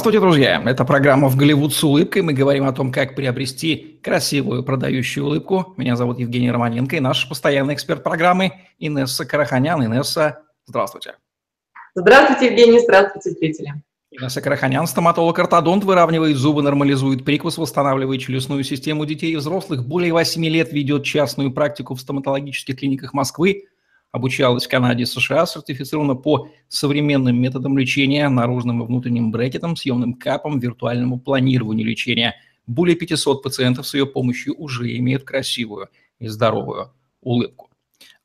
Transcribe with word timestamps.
Здравствуйте, 0.00 0.20
друзья! 0.20 0.62
Это 0.64 0.86
программа 0.86 1.28
«В 1.28 1.36
Голливуд 1.36 1.74
с 1.74 1.84
улыбкой». 1.84 2.22
Мы 2.22 2.32
говорим 2.32 2.64
о 2.64 2.72
том, 2.72 2.90
как 2.90 3.14
приобрести 3.14 4.00
красивую 4.02 4.64
продающую 4.64 5.26
улыбку. 5.26 5.74
Меня 5.76 5.94
зовут 5.94 6.18
Евгений 6.18 6.50
Романенко 6.50 6.96
и 6.96 7.00
наш 7.00 7.28
постоянный 7.28 7.74
эксперт 7.74 8.02
программы 8.02 8.52
Инесса 8.78 9.26
Караханян. 9.26 9.84
Инесса, 9.84 10.40
здравствуйте. 10.64 11.16
Здравствуйте, 11.94 12.46
Евгений. 12.46 12.80
Здравствуйте, 12.80 13.32
зрители. 13.32 13.74
Инесса 14.10 14.40
Караханян, 14.40 14.86
стоматолог-ортодонт, 14.86 15.84
выравнивает 15.84 16.38
зубы, 16.38 16.62
нормализует 16.62 17.22
прикус, 17.22 17.58
восстанавливает 17.58 18.22
челюстную 18.22 18.64
систему 18.64 19.04
детей 19.04 19.34
и 19.34 19.36
взрослых. 19.36 19.86
Более 19.86 20.14
8 20.14 20.42
лет 20.46 20.72
ведет 20.72 21.04
частную 21.04 21.52
практику 21.52 21.94
в 21.94 22.00
стоматологических 22.00 22.74
клиниках 22.78 23.12
Москвы– 23.12 23.66
обучалась 24.12 24.66
в 24.66 24.68
Канаде 24.68 25.04
и 25.04 25.06
США, 25.06 25.46
сертифицирована 25.46 26.14
по 26.14 26.48
современным 26.68 27.40
методам 27.40 27.78
лечения, 27.78 28.28
наружным 28.28 28.82
и 28.82 28.86
внутренним 28.86 29.30
брекетам, 29.30 29.76
съемным 29.76 30.14
капом, 30.14 30.58
виртуальному 30.58 31.18
планированию 31.18 31.86
лечения. 31.86 32.34
Более 32.66 32.96
500 32.96 33.42
пациентов 33.42 33.86
с 33.86 33.94
ее 33.94 34.06
помощью 34.06 34.54
уже 34.56 34.96
имеют 34.96 35.24
красивую 35.24 35.88
и 36.18 36.28
здоровую 36.28 36.92
улыбку. 37.20 37.70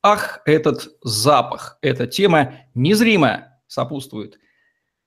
Ах, 0.02 0.40
этот 0.44 0.88
запах, 1.02 1.78
эта 1.82 2.06
тема 2.06 2.54
незримо 2.74 3.58
сопутствует 3.66 4.38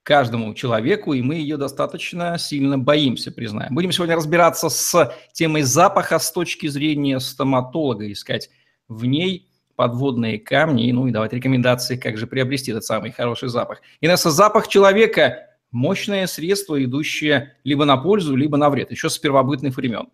каждому 0.03 0.53
человеку, 0.53 1.13
и 1.13 1.21
мы 1.21 1.35
ее 1.35 1.57
достаточно 1.57 2.37
сильно 2.37 2.77
боимся, 2.77 3.31
признаем. 3.31 3.73
Будем 3.73 3.91
сегодня 3.91 4.15
разбираться 4.15 4.69
с 4.69 5.15
темой 5.33 5.61
запаха 5.61 6.19
с 6.19 6.31
точки 6.31 6.67
зрения 6.67 7.19
стоматолога, 7.19 8.11
искать 8.11 8.49
в 8.87 9.05
ней 9.05 9.48
подводные 9.79 10.37
камни, 10.39 10.91
ну 10.91 11.07
и 11.07 11.11
давать 11.11 11.31
рекомендации, 11.31 11.95
как 11.95 12.17
же 12.17 12.27
приобрести 12.27 12.71
этот 12.71 12.83
самый 12.83 13.13
хороший 13.13 13.47
запах. 13.47 13.81
Инесса, 14.01 14.29
запах 14.29 14.67
человека– 14.67 15.47
мощное 15.71 16.27
средство, 16.27 16.83
идущее 16.83 17.55
либо 17.63 17.85
на 17.85 17.95
пользу, 17.95 18.35
либо 18.35 18.57
на 18.57 18.69
вред, 18.69 18.91
еще 18.91 19.09
с 19.09 19.17
первобытных 19.17 19.77
времен. 19.77 20.09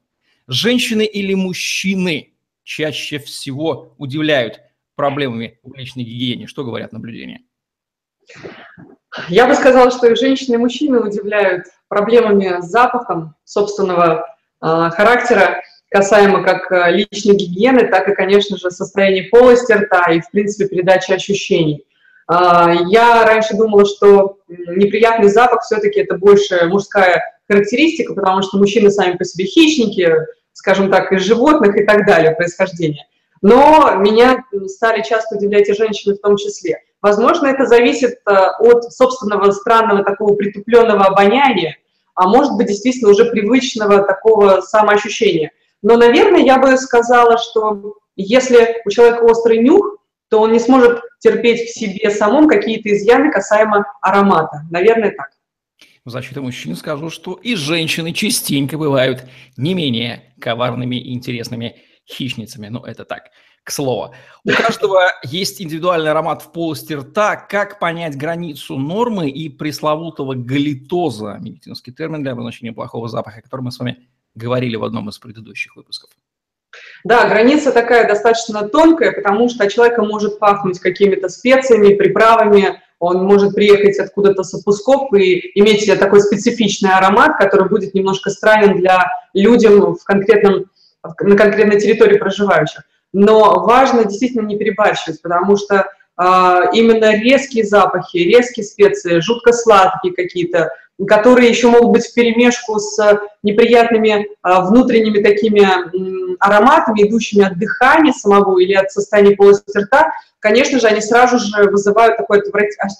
Женщины 0.48 1.04
или 1.04 1.34
мужчины 1.34 2.35
чаще 2.62 3.18
всего 3.18 3.96
удивляют 3.98 4.62
проблемами 4.94 5.57
в 5.63 5.74
личной 5.74 6.04
гигиене? 6.04 6.46
Что 6.46 6.63
говорят 6.63 6.91
наблюдения? 6.91 7.41
Я 9.29 9.48
бы 9.48 9.55
сказала, 9.55 9.90
что 9.90 10.05
и 10.05 10.16
женщины, 10.16 10.54
и 10.54 10.57
мужчины 10.57 11.00
удивляют 11.00 11.66
проблемами 11.88 12.62
с 12.62 12.66
запахом 12.66 13.34
собственного 13.46 14.27
э, 14.62 14.90
характера 14.91 15.63
касаемо 15.96 16.43
как 16.43 16.70
э, 16.74 16.91
личной 16.91 17.35
гигиены, 17.35 17.88
так 17.88 18.10
и, 18.10 18.13
конечно 18.13 18.57
же, 18.57 18.70
состояния 18.70 19.29
полости 19.32 19.71
рта 19.71 20.12
и, 20.12 20.20
в 20.20 20.29
принципе, 20.29 20.68
передачи 20.68 21.13
ощущений. 21.13 21.85
А, 22.27 22.74
я 22.88 23.26
раньше 23.26 23.55
думала, 23.55 23.85
что 23.85 24.40
неприятный 24.49 25.29
запах 25.29 25.62
все-таки 25.62 26.01
это 26.01 26.18
больше 26.18 26.66
мужская 26.66 27.23
характеристика, 27.48 28.13
потому 28.13 28.41
что 28.41 28.57
мужчины 28.57 28.90
сами 28.90 29.16
по 29.16 29.23
себе 29.23 29.46
хищники, 29.46 30.12
скажем 30.51 30.91
так, 30.91 31.13
из 31.13 31.21
животных 31.21 31.77
и 31.77 31.85
так 31.85 32.05
далее, 32.05 32.35
происхождение. 32.35 33.05
Но 33.41 33.96
меня 33.96 34.43
стали 34.68 35.01
часто 35.01 35.38
удивлять 35.38 35.70
и 35.70 35.73
женщины 35.73 36.16
в 36.16 36.20
том 36.20 36.35
числе. 36.35 36.79
Возможно, 37.01 37.48
это 37.48 37.68
зависит 37.68 38.16
э, 38.26 38.32
от 38.60 38.91
собственного 38.91 39.49
странного 39.51 40.04
такого 40.04 40.35
притупленного 40.35 41.05
обоняния, 41.05 41.77
а 42.16 42.27
может 42.27 42.51
быть, 42.57 42.68
действительно 42.68 43.12
уже 43.12 43.23
привычного 43.32 44.04
такого 44.04 44.60
самоощущения– 44.60 45.51
но, 45.81 45.98
наверное, 45.98 46.41
я 46.41 46.57
бы 46.57 46.76
сказала, 46.77 47.37
что 47.37 47.95
если 48.15 48.81
у 48.85 48.90
человека 48.90 49.23
острый 49.23 49.59
нюх, 49.59 49.98
то 50.29 50.41
он 50.41 50.51
не 50.51 50.59
сможет 50.59 51.01
терпеть 51.20 51.70
в 51.70 51.73
себе 51.73 52.09
самом 52.09 52.48
какие-то 52.48 52.90
изъяны 52.93 53.32
касаемо 53.32 53.85
аромата. 54.01 54.62
Наверное, 54.71 55.12
так. 55.12 55.29
В 56.04 56.09
защиту 56.09 56.41
мужчин 56.41 56.76
скажу, 56.76 57.09
что 57.09 57.34
и 57.34 57.55
женщины 57.55 58.13
частенько 58.13 58.77
бывают 58.77 59.26
не 59.57 59.73
менее 59.73 60.34
коварными 60.40 60.95
и 60.95 61.13
интересными 61.13 61.77
хищницами. 62.07 62.67
Но 62.67 62.85
это 62.85 63.05
так, 63.05 63.32
к 63.63 63.71
слову. 63.71 64.13
У 64.44 64.51
каждого 64.51 65.11
есть 65.23 65.61
индивидуальный 65.61 66.11
аромат 66.11 66.44
в 66.44 66.51
полости 66.51 66.94
рта. 66.94 67.35
Как 67.35 67.79
понять 67.79 68.16
границу 68.16 68.77
нормы 68.77 69.29
и 69.29 69.50
пресловутого 69.50 70.35
галитоза, 70.35 71.39
медицинский 71.41 71.91
термин 71.91 72.21
для 72.21 72.33
обозначения 72.33 72.71
плохого 72.71 73.07
запаха, 73.07 73.41
который 73.41 73.61
мы 73.61 73.71
с 73.71 73.79
вами 73.79 74.07
говорили 74.35 74.75
в 74.75 74.84
одном 74.84 75.09
из 75.09 75.18
предыдущих 75.18 75.75
выпусков. 75.75 76.12
Да, 77.03 77.28
граница 77.28 77.72
такая 77.72 78.07
достаточно 78.07 78.68
тонкая, 78.68 79.12
потому 79.12 79.50
что 79.50 79.69
человека 79.69 80.03
может 80.03 80.40
пахнуть 80.40 80.79
какими-то 80.79 81.29
специями, 81.29 81.96
приправами, 81.96 82.81
он 83.00 83.24
может 83.24 83.53
приехать 83.53 84.00
откуда-то 84.00 84.44
с 84.44 84.53
опусков 84.53 85.13
и 85.13 85.51
иметь 85.59 85.85
такой 86.00 86.22
специфичный 86.22 86.91
аромат, 86.91 87.38
который 87.38 87.69
будет 87.69 87.94
немножко 87.94 88.29
странен 88.29 88.78
для 88.78 89.07
людям 89.34 89.95
в 89.95 90.03
конкретном, 90.03 90.66
на 91.03 91.38
конкретной 91.38 91.79
территории 91.79 92.18
проживающих. 92.18 92.84
Но 93.13 93.63
важно 93.63 94.06
действительно 94.06 94.45
не 94.45 94.57
перебарщивать, 94.57 95.22
потому 95.22 95.56
что 95.57 95.75
э, 95.75 96.62
именно 96.74 97.16
резкие 97.16 97.63
запахи, 97.63 98.18
резкие 98.18 98.66
специи, 98.66 99.19
жутко 99.19 99.53
сладкие 99.53 100.13
какие-то, 100.13 100.72
которые 101.07 101.50
еще 101.50 101.67
могут 101.67 101.91
быть 101.91 102.07
в 102.07 102.13
перемешку 102.13 102.79
с 102.79 103.19
неприятными 103.44 104.28
а, 104.41 104.61
внутренними 104.61 105.22
такими 105.22 105.61
ароматами, 106.39 107.07
идущими 107.07 107.45
от 107.45 107.57
дыхания 107.57 108.13
самого 108.13 108.57
или 108.59 108.73
от 108.73 108.91
состояния 108.91 109.35
полости 109.35 109.78
рта, 109.78 110.11
конечно 110.39 110.79
же, 110.79 110.88
они 110.88 111.01
сразу 111.01 111.38
же 111.38 111.69
вызывают 111.69 112.17
такое 112.17 112.41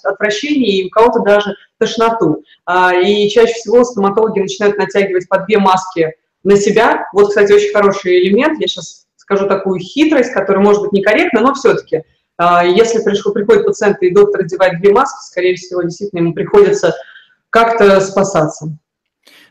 отвращение 0.04 0.82
и 0.82 0.86
у 0.86 0.90
кого-то 0.90 1.20
даже 1.20 1.56
тошноту. 1.78 2.42
А, 2.66 2.94
и 2.94 3.28
чаще 3.30 3.54
всего 3.54 3.84
стоматологи 3.84 4.40
начинают 4.40 4.76
натягивать 4.76 5.28
по 5.28 5.38
две 5.38 5.58
маски 5.58 6.14
на 6.44 6.56
себя. 6.56 7.06
Вот, 7.12 7.28
кстати, 7.28 7.52
очень 7.52 7.72
хороший 7.72 8.20
элемент. 8.20 8.60
Я 8.60 8.66
сейчас 8.66 9.06
скажу 9.16 9.48
такую 9.48 9.80
хитрость, 9.80 10.32
которая 10.32 10.62
может 10.62 10.82
быть 10.82 10.92
некорректна, 10.92 11.40
но 11.40 11.54
все-таки 11.54 12.02
а, 12.38 12.64
если 12.64 13.02
приходит 13.02 13.64
пациент 13.64 14.02
и 14.02 14.12
доктор 14.12 14.42
одевает 14.42 14.80
две 14.80 14.92
маски, 14.92 15.24
скорее 15.24 15.56
всего, 15.56 15.82
действительно 15.82 16.20
ему 16.20 16.34
приходится 16.34 16.94
как-то 17.56 18.00
спасаться. 18.00 18.76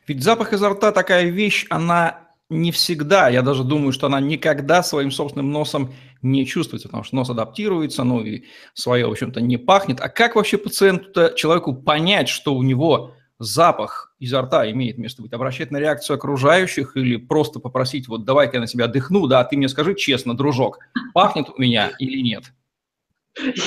Ведь 0.08 0.24
запах 0.24 0.54
изо 0.54 0.70
рта 0.70 0.92
такая 0.92 1.26
вещь, 1.26 1.66
она 1.72 2.20
не 2.50 2.72
всегда, 2.72 3.30
я 3.30 3.42
даже 3.42 3.64
думаю, 3.64 3.92
что 3.92 4.06
она 4.06 4.20
никогда 4.20 4.84
своим 4.84 5.10
собственным 5.10 5.52
носом 5.52 5.92
не 6.22 6.46
чувствуется, 6.46 6.88
потому 6.88 7.04
что 7.04 7.16
нос 7.16 7.32
адаптируется, 7.32 8.04
ну 8.04 8.22
и 8.22 8.44
свое, 8.76 9.08
в 9.08 9.12
общем-то, 9.12 9.42
не 9.42 9.58
пахнет. 9.58 10.00
А 10.02 10.10
как 10.10 10.36
вообще 10.36 10.60
пациенту, 10.60 11.34
человеку 11.36 11.74
понять, 11.74 12.30
что 12.30 12.54
у 12.54 12.62
него 12.62 13.14
запах 13.40 14.14
изо 14.20 14.44
рта 14.44 14.70
имеет 14.70 15.00
место 15.00 15.24
быть? 15.24 15.34
Обращать 15.34 15.72
на 15.72 15.78
реакцию 15.78 16.18
окружающих 16.18 16.96
или 16.96 17.16
просто 17.16 17.60
попросить, 17.60 18.08
вот 18.08 18.24
давай-ка 18.24 18.58
я 18.58 18.62
на 18.62 18.68
себя 18.68 18.86
дыхну, 18.86 19.26
да, 19.26 19.44
ты 19.44 19.58
мне 19.58 19.68
скажи 19.68 19.96
честно, 19.96 20.38
дружок, 20.38 20.78
пахнет 21.16 21.50
у 21.50 21.60
меня 21.60 21.94
или 21.98 22.22
нет? 22.22 22.44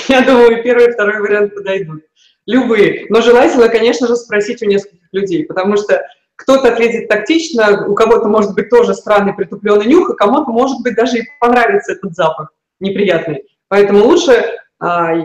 Я 0.07 0.21
думаю, 0.21 0.63
первый 0.63 0.87
и 0.87 0.91
второй 0.93 1.19
вариант 1.19 1.53
подойдут 1.53 2.03
любые. 2.49 3.05
Но 3.09 3.21
желательно, 3.21 3.69
конечно 3.69 4.07
же, 4.07 4.15
спросить 4.15 4.63
у 4.63 4.65
нескольких 4.65 5.07
людей, 5.11 5.45
потому 5.45 5.77
что 5.77 6.03
кто-то 6.35 6.69
ответит 6.69 7.07
тактично, 7.07 7.85
у 7.87 7.93
кого-то 7.93 8.27
может 8.27 8.55
быть 8.55 8.69
тоже 8.69 8.95
странный 8.95 9.33
притупленный 9.33 9.85
нюх, 9.85 10.09
а 10.09 10.15
кому-то 10.15 10.49
может 10.49 10.81
быть 10.81 10.95
даже 10.95 11.19
и 11.19 11.27
понравится 11.39 11.91
этот 11.91 12.15
запах 12.15 12.51
неприятный. 12.79 13.43
Поэтому 13.67 14.03
лучше 14.03 14.45
а, 14.79 15.15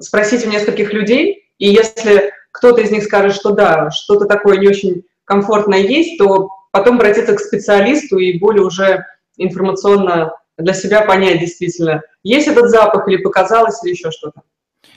спросить 0.00 0.46
у 0.46 0.50
нескольких 0.50 0.92
людей, 0.92 1.42
и 1.58 1.68
если 1.68 2.32
кто-то 2.52 2.82
из 2.82 2.92
них 2.92 3.02
скажет, 3.02 3.34
что 3.34 3.50
да, 3.50 3.90
что-то 3.90 4.26
такое 4.26 4.58
не 4.58 4.68
очень 4.68 5.02
комфортное 5.24 5.80
есть, 5.80 6.18
то 6.18 6.50
потом 6.70 6.96
обратиться 6.96 7.34
к 7.34 7.40
специалисту 7.40 8.18
и 8.18 8.38
более 8.38 8.62
уже 8.62 9.04
информационно 9.38 10.32
для 10.56 10.72
себя 10.72 11.02
понять 11.02 11.40
действительно, 11.40 12.02
есть 12.22 12.46
этот 12.46 12.70
запах 12.70 13.08
или 13.08 13.16
показалось, 13.16 13.82
или 13.82 13.90
еще 13.90 14.12
что-то. 14.12 14.42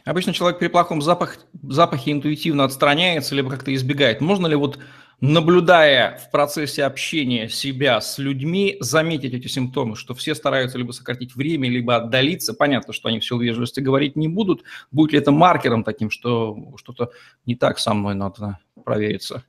Обычно 0.06 0.34
человек 0.34 0.60
при 0.60 0.68
плохом 0.68 1.02
запах, 1.02 1.38
запахе 1.64 2.12
интуитивно 2.12 2.64
отстраняется, 2.64 3.36
либо 3.36 3.50
как-то 3.50 3.74
избегает. 3.74 4.22
Можно 4.22 4.48
ли 4.48 4.56
вот, 4.56 4.80
наблюдая 5.20 6.18
в 6.18 6.32
процессе 6.32 6.84
общения 6.84 7.50
себя 7.50 8.00
с 8.00 8.18
людьми, 8.18 8.78
заметить 8.80 9.34
эти 9.34 9.48
симптомы, 9.48 9.96
что 9.96 10.14
все 10.14 10.36
стараются 10.36 10.78
либо 10.78 10.92
сократить 10.92 11.36
время, 11.36 11.70
либо 11.70 11.96
отдалиться? 11.96 12.54
Понятно, 12.54 12.94
что 12.94 13.10
они 13.10 13.20
в 13.20 13.42
вежливости 13.42 13.80
говорить 13.80 14.16
не 14.16 14.28
будут. 14.28 14.64
Будет 14.92 15.12
ли 15.14 15.20
это 15.20 15.32
маркером 15.32 15.84
таким, 15.84 16.10
что 16.10 16.58
что-то 16.78 17.12
не 17.46 17.56
так 17.56 17.80
со 17.80 17.94
мной 17.94 18.16
надо 18.16 18.60
провериться? 18.86 19.44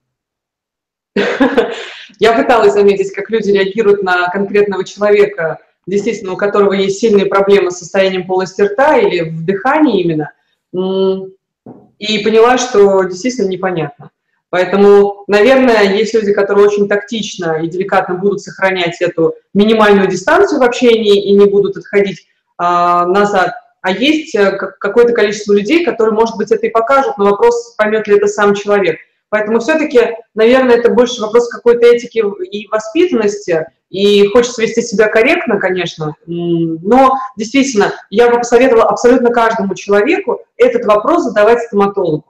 Я 2.18 2.32
пыталась 2.32 2.72
заметить, 2.72 3.12
как 3.12 3.30
люди 3.30 3.50
реагируют 3.50 4.02
на 4.02 4.28
конкретного 4.28 4.84
человека, 4.84 5.58
действительно, 5.88 6.32
у 6.32 6.36
которого 6.36 6.72
есть 6.72 6.98
сильные 6.98 7.26
проблемы 7.26 7.70
с 7.70 7.78
состоянием 7.78 8.26
полости 8.26 8.62
рта 8.62 8.98
или 8.98 9.30
в 9.30 9.44
дыхании 9.44 10.02
именно 10.02 10.32
и 11.98 12.18
поняла, 12.22 12.58
что 12.58 13.02
действительно 13.04 13.48
непонятно. 13.48 14.10
Поэтому, 14.50 15.24
наверное, 15.26 15.94
есть 15.94 16.14
люди, 16.14 16.32
которые 16.32 16.66
очень 16.66 16.88
тактично 16.88 17.60
и 17.62 17.68
деликатно 17.68 18.14
будут 18.14 18.40
сохранять 18.40 19.00
эту 19.00 19.34
минимальную 19.52 20.08
дистанцию 20.08 20.60
в 20.60 20.62
общении 20.62 21.22
и 21.22 21.32
не 21.32 21.46
будут 21.46 21.76
отходить 21.76 22.26
а, 22.56 23.04
назад. 23.06 23.52
А 23.82 23.90
есть 23.90 24.34
э, 24.34 24.52
какое-то 24.52 25.12
количество 25.12 25.52
людей, 25.52 25.84
которые, 25.84 26.14
может 26.14 26.36
быть, 26.36 26.50
это 26.50 26.66
и 26.66 26.70
покажут, 26.70 27.16
но 27.16 27.26
вопрос, 27.26 27.74
поймет 27.76 28.08
ли 28.08 28.16
это 28.16 28.26
сам 28.26 28.54
человек. 28.54 28.98
Поэтому 29.30 29.60
все-таки, 29.60 30.00
наверное, 30.34 30.76
это 30.76 30.90
больше 30.90 31.20
вопрос 31.20 31.48
какой-то 31.48 31.86
этики 31.86 32.22
и 32.50 32.66
воспитанности, 32.68 33.66
и 33.90 34.26
хочется 34.28 34.62
вести 34.62 34.82
себя 34.82 35.08
корректно, 35.08 35.58
конечно, 35.58 36.14
но 36.26 37.18
действительно, 37.36 37.92
я 38.10 38.30
бы 38.30 38.38
посоветовала 38.38 38.84
абсолютно 38.84 39.30
каждому 39.30 39.74
человеку 39.74 40.40
этот 40.56 40.84
вопрос 40.84 41.24
задавать 41.24 41.60
стоматологу. 41.62 42.24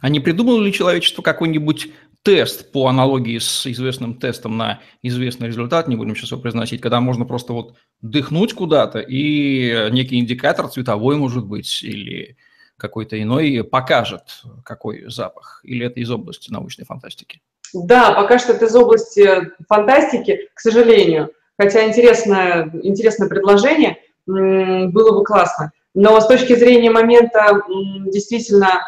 А 0.00 0.08
не 0.08 0.20
придумало 0.20 0.60
ли 0.60 0.72
человечество 0.72 1.22
какой-нибудь 1.22 1.88
тест 2.22 2.70
по 2.70 2.86
аналогии 2.86 3.38
с 3.38 3.66
известным 3.66 4.14
тестом 4.14 4.56
на 4.56 4.80
известный 5.02 5.48
результат, 5.48 5.88
не 5.88 5.96
будем 5.96 6.14
сейчас 6.14 6.30
его 6.30 6.40
произносить, 6.40 6.80
когда 6.80 7.00
можно 7.00 7.24
просто 7.24 7.52
вот 7.52 7.74
дыхнуть 8.00 8.52
куда-то, 8.52 9.00
и 9.00 9.90
некий 9.90 10.20
индикатор 10.20 10.68
цветовой, 10.68 11.16
может 11.16 11.44
быть, 11.44 11.82
или 11.82 12.36
какой-то 12.82 13.20
иной 13.22 13.62
покажет, 13.62 14.42
какой 14.64 15.08
запах, 15.08 15.60
или 15.62 15.86
это 15.86 16.00
из 16.00 16.10
области 16.10 16.50
научной 16.50 16.84
фантастики? 16.84 17.40
Да, 17.72 18.12
пока 18.12 18.38
что 18.38 18.52
это 18.52 18.66
из 18.66 18.74
области 18.74 19.52
фантастики, 19.68 20.48
к 20.52 20.60
сожалению. 20.60 21.30
Хотя 21.58 21.86
интересное, 21.86 22.68
интересное 22.82 23.28
предложение, 23.28 23.98
было 24.26 25.18
бы 25.18 25.24
классно. 25.24 25.70
Но 25.94 26.20
с 26.20 26.26
точки 26.26 26.54
зрения 26.54 26.90
момента 26.90 27.62
действительно 28.06 28.82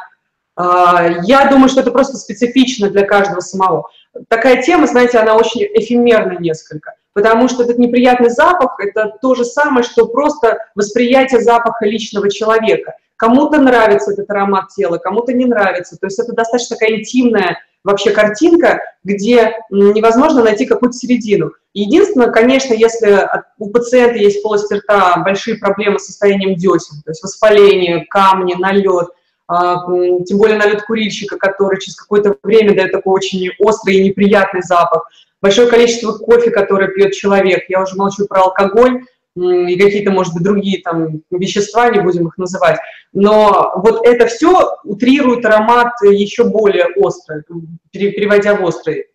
а, 0.56 1.08
я 1.22 1.48
думаю, 1.48 1.68
что 1.68 1.80
это 1.80 1.90
просто 1.90 2.16
специфично 2.16 2.90
для 2.90 3.04
каждого 3.06 3.40
самого. 3.40 3.90
Такая 4.28 4.62
тема, 4.62 4.86
знаете, 4.86 5.18
она 5.18 5.36
очень 5.36 5.62
эфемерна 5.62 6.38
несколько, 6.38 6.94
потому 7.12 7.48
что 7.48 7.64
этот 7.64 7.78
неприятный 7.78 8.30
запах– 8.30 8.76
это 8.78 9.12
то 9.20 9.34
же 9.34 9.44
самое, 9.44 9.82
что 9.82 10.06
просто 10.06 10.58
восприятие 10.74 11.40
запаха 11.40 11.84
личного 11.84 12.30
человека. 12.30 12.94
Кому-то 13.16 13.60
нравится 13.60 14.12
этот 14.12 14.30
аромат 14.30 14.68
тела, 14.68 14.98
кому-то 14.98 15.32
не 15.32 15.46
нравится. 15.46 15.96
То 15.96 16.06
есть 16.06 16.18
это 16.18 16.32
достаточно 16.32 16.76
такая 16.76 16.98
интимная 16.98 17.58
вообще 17.84 18.10
картинка, 18.10 18.80
где 19.04 19.56
невозможно 19.70 20.42
найти 20.42 20.66
какую-то 20.66 20.96
середину. 20.96 21.52
Единственное, 21.74 22.30
конечно, 22.30 22.74
если 22.74 23.28
у 23.58 23.70
пациента 23.70 24.16
есть 24.16 24.40
в 24.40 24.42
полости 24.42 24.74
рта 24.74 25.18
большие 25.18 25.58
проблемы 25.58 25.98
с 25.98 26.06
состоянием 26.06 26.56
десен, 26.56 27.02
то 27.04 27.10
есть 27.10 27.22
воспаление, 27.22 28.06
камни, 28.06 28.54
налет– 28.54 29.08
а, 29.46 29.84
тем 30.24 30.38
более 30.38 30.56
налет 30.56 30.82
курильщика, 30.82 31.36
который 31.36 31.78
через 31.78 31.96
какое-то 31.96 32.36
время 32.42 32.74
дает 32.74 32.92
такой 32.92 33.14
очень 33.14 33.50
острый 33.58 33.96
и 33.96 34.04
неприятный 34.04 34.62
запах, 34.62 35.08
большое 35.42 35.68
количество 35.68 36.12
кофе, 36.12 36.50
которое 36.50 36.88
пьет 36.88 37.12
человек, 37.12 37.64
я 37.68 37.82
уже 37.82 37.96
молчу 37.96 38.26
про 38.26 38.42
алкоголь, 38.42 39.02
и 39.36 39.78
какие-то, 39.78 40.10
может 40.10 40.34
быть, 40.34 40.44
другие 40.44 40.80
там 40.82 41.22
вещества, 41.30 41.90
не 41.90 42.00
будем 42.00 42.28
их 42.28 42.38
называть. 42.38 42.78
Но 43.12 43.72
вот 43.76 44.06
это 44.06 44.26
все 44.26 44.76
утрирует 44.84 45.44
аромат 45.44 45.92
еще 46.02 46.44
более 46.44 46.86
острый, 46.96 47.42
переводя 47.90 48.54
в 48.54 48.64
острый. 48.64 49.06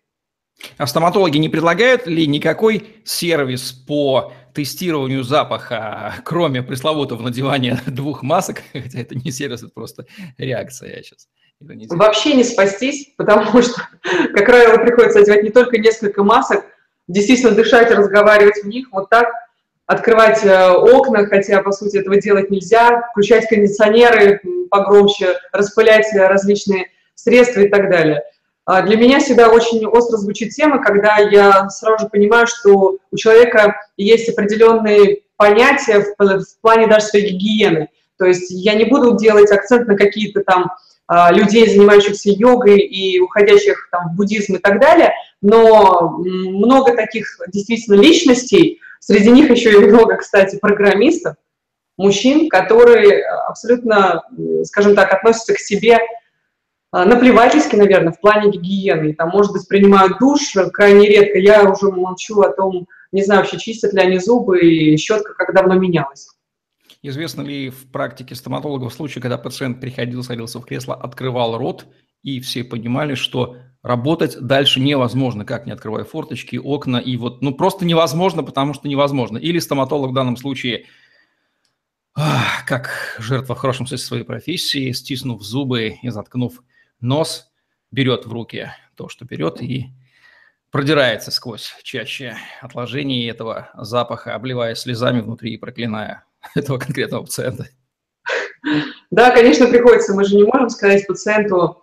А 0.76 0.86
стоматологи 0.86 1.38
не 1.38 1.48
предлагают 1.48 2.06
ли 2.06 2.26
никакой 2.26 2.84
сервис 3.04 3.72
по 3.72 4.32
тестированию 4.52 5.22
запаха, 5.22 6.14
кроме 6.24 6.62
пресловутого 6.62 7.22
надевания 7.22 7.80
двух 7.86 8.22
масок, 8.22 8.62
хотя 8.72 9.00
это 9.00 9.14
не 9.14 9.30
сервис, 9.30 9.62
это 9.62 9.72
просто 9.72 10.06
реакция 10.36 10.96
я 10.96 11.02
сейчас. 11.02 11.28
Вообще 11.60 12.34
не 12.34 12.44
спастись, 12.44 13.12
потому 13.16 13.60
что, 13.62 13.82
как 14.34 14.46
правило, 14.46 14.78
приходится 14.78 15.20
одевать 15.20 15.42
не 15.44 15.50
только 15.50 15.78
несколько 15.78 16.24
масок, 16.24 16.64
действительно 17.06 17.52
дышать 17.52 17.90
и 17.90 17.94
разговаривать 17.94 18.62
в 18.62 18.66
них, 18.66 18.88
вот 18.92 19.10
так, 19.10 19.28
открывать 19.90 20.44
э, 20.44 20.68
окна, 20.70 21.26
хотя, 21.26 21.62
по 21.62 21.72
сути, 21.72 21.96
этого 21.96 22.20
делать 22.20 22.48
нельзя, 22.48 23.02
включать 23.10 23.48
кондиционеры 23.48 24.40
погромче, 24.70 25.36
распылять 25.52 26.06
различные 26.14 26.86
средства 27.16 27.62
и 27.62 27.68
так 27.68 27.90
далее. 27.90 28.22
А 28.64 28.82
для 28.82 28.96
меня 28.96 29.18
всегда 29.18 29.48
очень 29.48 29.84
остро 29.86 30.16
звучит 30.16 30.50
тема, 30.50 30.80
когда 30.80 31.16
я 31.16 31.68
сразу 31.70 32.04
же 32.04 32.08
понимаю, 32.08 32.46
что 32.46 32.98
у 33.10 33.16
человека 33.16 33.80
есть 33.96 34.28
определенные 34.28 35.22
понятия 35.36 35.98
в, 36.00 36.14
в 36.16 36.60
плане 36.60 36.86
даже 36.86 37.06
своей 37.06 37.32
гигиены. 37.32 37.88
То 38.16 38.26
есть 38.26 38.48
я 38.50 38.74
не 38.74 38.84
буду 38.84 39.16
делать 39.16 39.50
акцент 39.50 39.88
на 39.88 39.96
какие-то 39.96 40.44
там 40.44 40.70
а, 41.08 41.32
людей, 41.32 41.68
занимающихся 41.68 42.30
йогой 42.30 42.78
и 42.78 43.18
уходящих 43.18 43.88
там, 43.90 44.10
в 44.10 44.16
буддизм 44.16 44.54
и 44.54 44.58
так 44.58 44.80
далее, 44.80 45.12
но 45.42 46.18
много 46.20 46.94
таких 46.94 47.26
действительно 47.48 47.96
личностей, 47.96 48.80
среди 49.00 49.30
них 49.30 49.50
еще 49.50 49.72
и 49.72 49.84
много, 49.84 50.16
кстати, 50.16 50.58
программистов, 50.58 51.34
мужчин, 51.96 52.48
которые 52.48 53.24
абсолютно, 53.24 54.22
скажем 54.62 54.94
так, 54.94 55.12
относятся 55.12 55.54
к 55.54 55.58
себе 55.58 55.98
а, 56.92 57.04
наплевательски, 57.04 57.76
наверное, 57.76 58.12
в 58.12 58.20
плане 58.20 58.50
гигиены. 58.50 59.14
Там, 59.14 59.30
может 59.30 59.52
быть, 59.52 59.66
принимают 59.68 60.18
душ 60.18 60.52
крайне 60.72 61.08
редко. 61.08 61.38
Я 61.38 61.68
уже 61.68 61.90
молчу 61.90 62.40
о 62.40 62.52
том, 62.52 62.86
не 63.12 63.24
знаю 63.24 63.40
вообще, 63.40 63.58
чистят 63.58 63.92
ли 63.92 64.00
они 64.00 64.18
зубы 64.18 64.60
и 64.60 64.96
щетка 64.96 65.34
как 65.34 65.54
давно 65.54 65.74
менялась. 65.74 66.28
Известно 67.02 67.42
ли 67.42 67.70
в 67.70 67.90
практике 67.90 68.34
стоматологов 68.34 68.92
случай, 68.92 69.20
когда 69.20 69.38
пациент 69.38 69.80
приходил, 69.80 70.22
садился 70.22 70.58
в 70.58 70.66
кресло, 70.66 70.94
открывал 70.94 71.56
рот, 71.56 71.86
и 72.22 72.40
все 72.40 72.62
понимали, 72.62 73.14
что 73.14 73.56
работать 73.82 74.38
дальше 74.38 74.80
невозможно, 74.80 75.44
как 75.44 75.66
не 75.66 75.72
открывая 75.72 76.04
форточки, 76.04 76.56
окна, 76.56 76.98
и 76.98 77.16
вот, 77.16 77.42
ну, 77.42 77.54
просто 77.54 77.84
невозможно, 77.84 78.42
потому 78.42 78.74
что 78.74 78.88
невозможно. 78.88 79.38
Или 79.38 79.58
стоматолог 79.58 80.10
в 80.10 80.14
данном 80.14 80.36
случае, 80.36 80.86
как 82.66 83.16
жертва 83.18 83.54
в 83.54 83.58
хорошем 83.58 83.86
смысле 83.86 84.06
своей 84.06 84.24
профессии, 84.24 84.92
стиснув 84.92 85.42
зубы 85.42 85.96
и 86.02 86.08
заткнув 86.10 86.62
нос 87.00 87.50
берет 87.90 88.26
в 88.26 88.32
руки 88.32 88.70
то, 88.96 89.08
что 89.08 89.24
берет, 89.24 89.62
и 89.62 89.86
продирается 90.70 91.30
сквозь 91.30 91.74
чаще 91.82 92.36
отложений 92.60 93.26
этого 93.26 93.70
запаха, 93.74 94.34
обливая 94.34 94.74
слезами 94.74 95.20
внутри 95.20 95.54
и 95.54 95.58
проклиная 95.58 96.24
этого 96.54 96.78
конкретного 96.78 97.24
пациента. 97.24 97.68
Да, 99.10 99.30
конечно, 99.30 99.66
приходится. 99.66 100.14
Мы 100.14 100.24
же 100.24 100.36
не 100.36 100.44
можем 100.44 100.68
сказать 100.68 101.06
пациенту, 101.06 101.79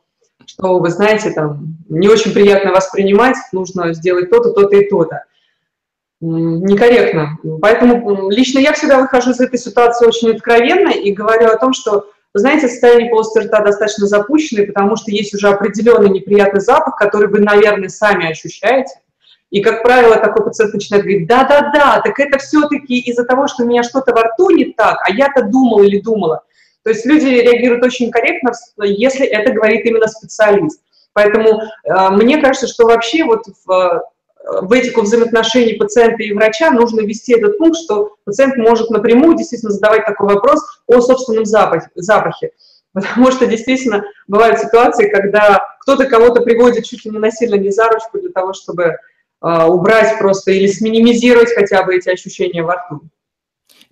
что, 0.47 0.79
вы 0.79 0.89
знаете, 0.89 1.31
там, 1.31 1.77
не 1.89 2.07
очень 2.07 2.33
приятно 2.33 2.71
воспринимать, 2.71 3.38
нужно 3.51 3.94
сделать 3.94 4.29
то-то, 4.29 4.51
то-то 4.51 4.75
и 4.75 4.89
то-то. 4.89 5.23
Некорректно. 6.19 7.38
Поэтому 7.61 8.31
лично 8.31 8.57
я 8.59 8.73
всегда 8.73 8.99
выхожу 8.99 9.31
из 9.31 9.39
этой 9.39 9.59
ситуации 9.59 10.07
очень 10.07 10.31
откровенно 10.31 10.89
и 10.89 11.11
говорю 11.11 11.49
о 11.49 11.57
том, 11.57 11.73
что 11.73 12.07
вы 12.33 12.39
знаете, 12.39 12.67
состояние 12.67 13.09
полости 13.09 13.39
рта 13.39 13.61
достаточно 13.61 14.07
запущенное, 14.07 14.67
потому 14.67 14.95
что 14.95 15.11
есть 15.11 15.33
уже 15.33 15.49
определенный 15.49 16.09
неприятный 16.09 16.61
запах, 16.61 16.95
который 16.95 17.29
вы, 17.29 17.39
наверное, 17.39 17.89
сами 17.89 18.29
ощущаете. 18.29 19.00
И, 19.50 19.62
как 19.62 19.81
правило, 19.81 20.17
такой 20.17 20.45
пациент 20.45 20.74
начинает 20.74 21.03
говорить, 21.03 21.27
да-да-да, 21.27 22.01
так 22.03 22.19
это 22.19 22.38
все-таки 22.38 23.00
из-за 23.00 23.24
того, 23.24 23.48
что 23.48 23.63
у 23.63 23.67
меня 23.67 23.83
что-то 23.83 24.13
во 24.13 24.24
рту 24.24 24.50
не 24.50 24.65
так, 24.74 24.98
а 25.07 25.12
я-то 25.12 25.43
думал 25.43 25.83
или 25.83 26.00
думала. 26.00 26.43
То 26.88 26.91
есть 26.91 27.06
люди 27.06 27.25
реагируют 27.25 27.84
очень 27.84 28.10
корректно, 28.10 28.53
если 28.77 29.25
это 29.25 29.51
говорит 29.51 29.86
именно 29.86 30.08
специалист. 30.08 30.79
Поэтому 31.12 31.62
э, 31.84 32.10
мне 32.12 32.38
кажется, 32.38 32.65
что 32.65 32.86
вообще 32.86 33.25
вот 33.25 33.44
в 33.65 34.03
в 34.62 34.72
этику 34.72 35.01
взаимоотношений 35.01 35.74
пациента 35.74 36.24
и 36.24 36.32
врача 36.32 36.72
нужно 36.72 37.01
ввести 37.01 37.34
этот 37.34 37.58
пункт, 37.58 37.77
что 37.77 38.15
пациент 38.24 38.56
может 38.56 38.89
напрямую 38.89 39.36
действительно 39.36 39.74
задавать 39.74 40.06
такой 40.06 40.34
вопрос 40.34 40.62
о 40.88 41.01
собственном 41.01 41.44
запахе. 41.44 41.89
запахе. 41.96 42.51
Потому 42.94 43.32
что 43.32 43.48
действительно 43.48 44.06
бывают 44.29 44.60
ситуации, 44.60 45.10
когда 45.10 45.62
кто-то 45.82 46.06
кого-то 46.06 46.41
приводит 46.41 46.86
чуть 46.86 47.03
ли 47.03 47.12
не 47.12 47.20
насильно, 47.20 47.56
не 47.56 47.72
за 47.72 47.89
ручку 47.89 48.17
для 48.17 48.32
того, 48.32 48.53
чтобы 48.53 48.84
э, 48.84 49.65
убрать 49.65 50.17
просто 50.20 50.51
или 50.51 50.67
сминимизировать 50.67 51.53
хотя 51.53 51.84
бы 51.84 51.98
эти 51.98 52.08
ощущения 52.08 52.63
во 52.63 52.75
рту. 52.75 53.01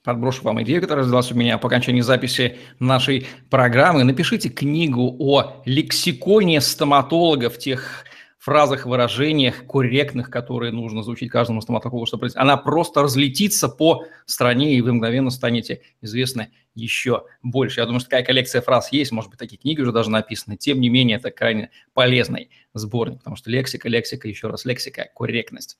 Подброшу 0.05 0.43
вам 0.43 0.61
идею, 0.61 0.81
которая 0.81 1.03
родилась 1.03 1.31
у 1.31 1.35
меня 1.35 1.57
по 1.57 1.67
окончании 1.67 2.01
записи 2.01 2.57
нашей 2.79 3.25
программы. 3.49 4.03
Напишите 4.03 4.49
книгу 4.49 5.15
о 5.19 5.63
лексиконе 5.65 6.61
стоматологов, 6.61 7.57
тех 7.57 8.05
фразах, 8.37 8.85
выражениях 8.85 9.65
корректных, 9.65 10.29
которые 10.29 10.71
нужно 10.71 11.01
звучить 11.01 11.31
каждому 11.31 11.61
стоматологу, 11.61 12.05
чтобы 12.05 12.29
она 12.35 12.55
просто 12.55 13.01
разлетится 13.01 13.67
по 13.67 14.05
стране, 14.27 14.75
и 14.75 14.81
вы 14.81 14.93
мгновенно 14.93 15.31
станете 15.31 15.81
известны 16.01 16.51
еще 16.75 17.23
больше. 17.41 17.79
Я 17.79 17.87
думаю, 17.87 18.01
что 18.01 18.11
такая 18.11 18.23
коллекция 18.23 18.61
фраз 18.61 18.91
есть, 18.91 19.11
может 19.11 19.31
быть, 19.31 19.39
такие 19.39 19.57
книги 19.57 19.81
уже 19.81 19.91
даже 19.91 20.11
написаны. 20.11 20.55
Тем 20.55 20.79
не 20.81 20.89
менее, 20.89 21.17
это 21.17 21.31
крайне 21.31 21.71
полезный 21.95 22.51
сборник, 22.75 23.17
потому 23.17 23.37
что 23.37 23.49
лексика, 23.49 23.89
лексика, 23.89 24.27
еще 24.27 24.49
раз 24.49 24.65
лексика, 24.65 25.09
корректность. 25.15 25.79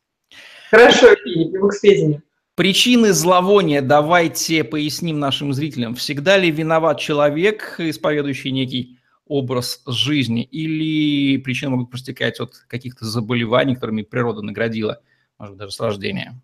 Хорошо, 0.71 1.09
Евгений, 1.11 1.69
к 1.69 1.73
сведению. 1.73 2.23
Причины 2.55 3.11
зловония 3.11 3.81
давайте 3.81 4.63
поясним 4.63 5.19
нашим 5.19 5.51
зрителям. 5.51 5.93
Всегда 5.95 6.37
ли 6.37 6.49
виноват 6.49 6.99
человек, 6.99 7.75
исповедующий 7.79 8.51
некий 8.51 8.97
образ 9.27 9.81
жизни, 9.85 10.43
или 10.43 11.37
причины 11.37 11.71
могут 11.71 11.91
простекать 11.91 12.39
от 12.39 12.53
каких-то 12.67 13.03
заболеваний, 13.03 13.75
которыми 13.75 14.03
природа 14.03 14.41
наградила, 14.41 15.01
может 15.37 15.57
даже 15.57 15.71
с 15.71 15.79
рождения? 15.81 16.41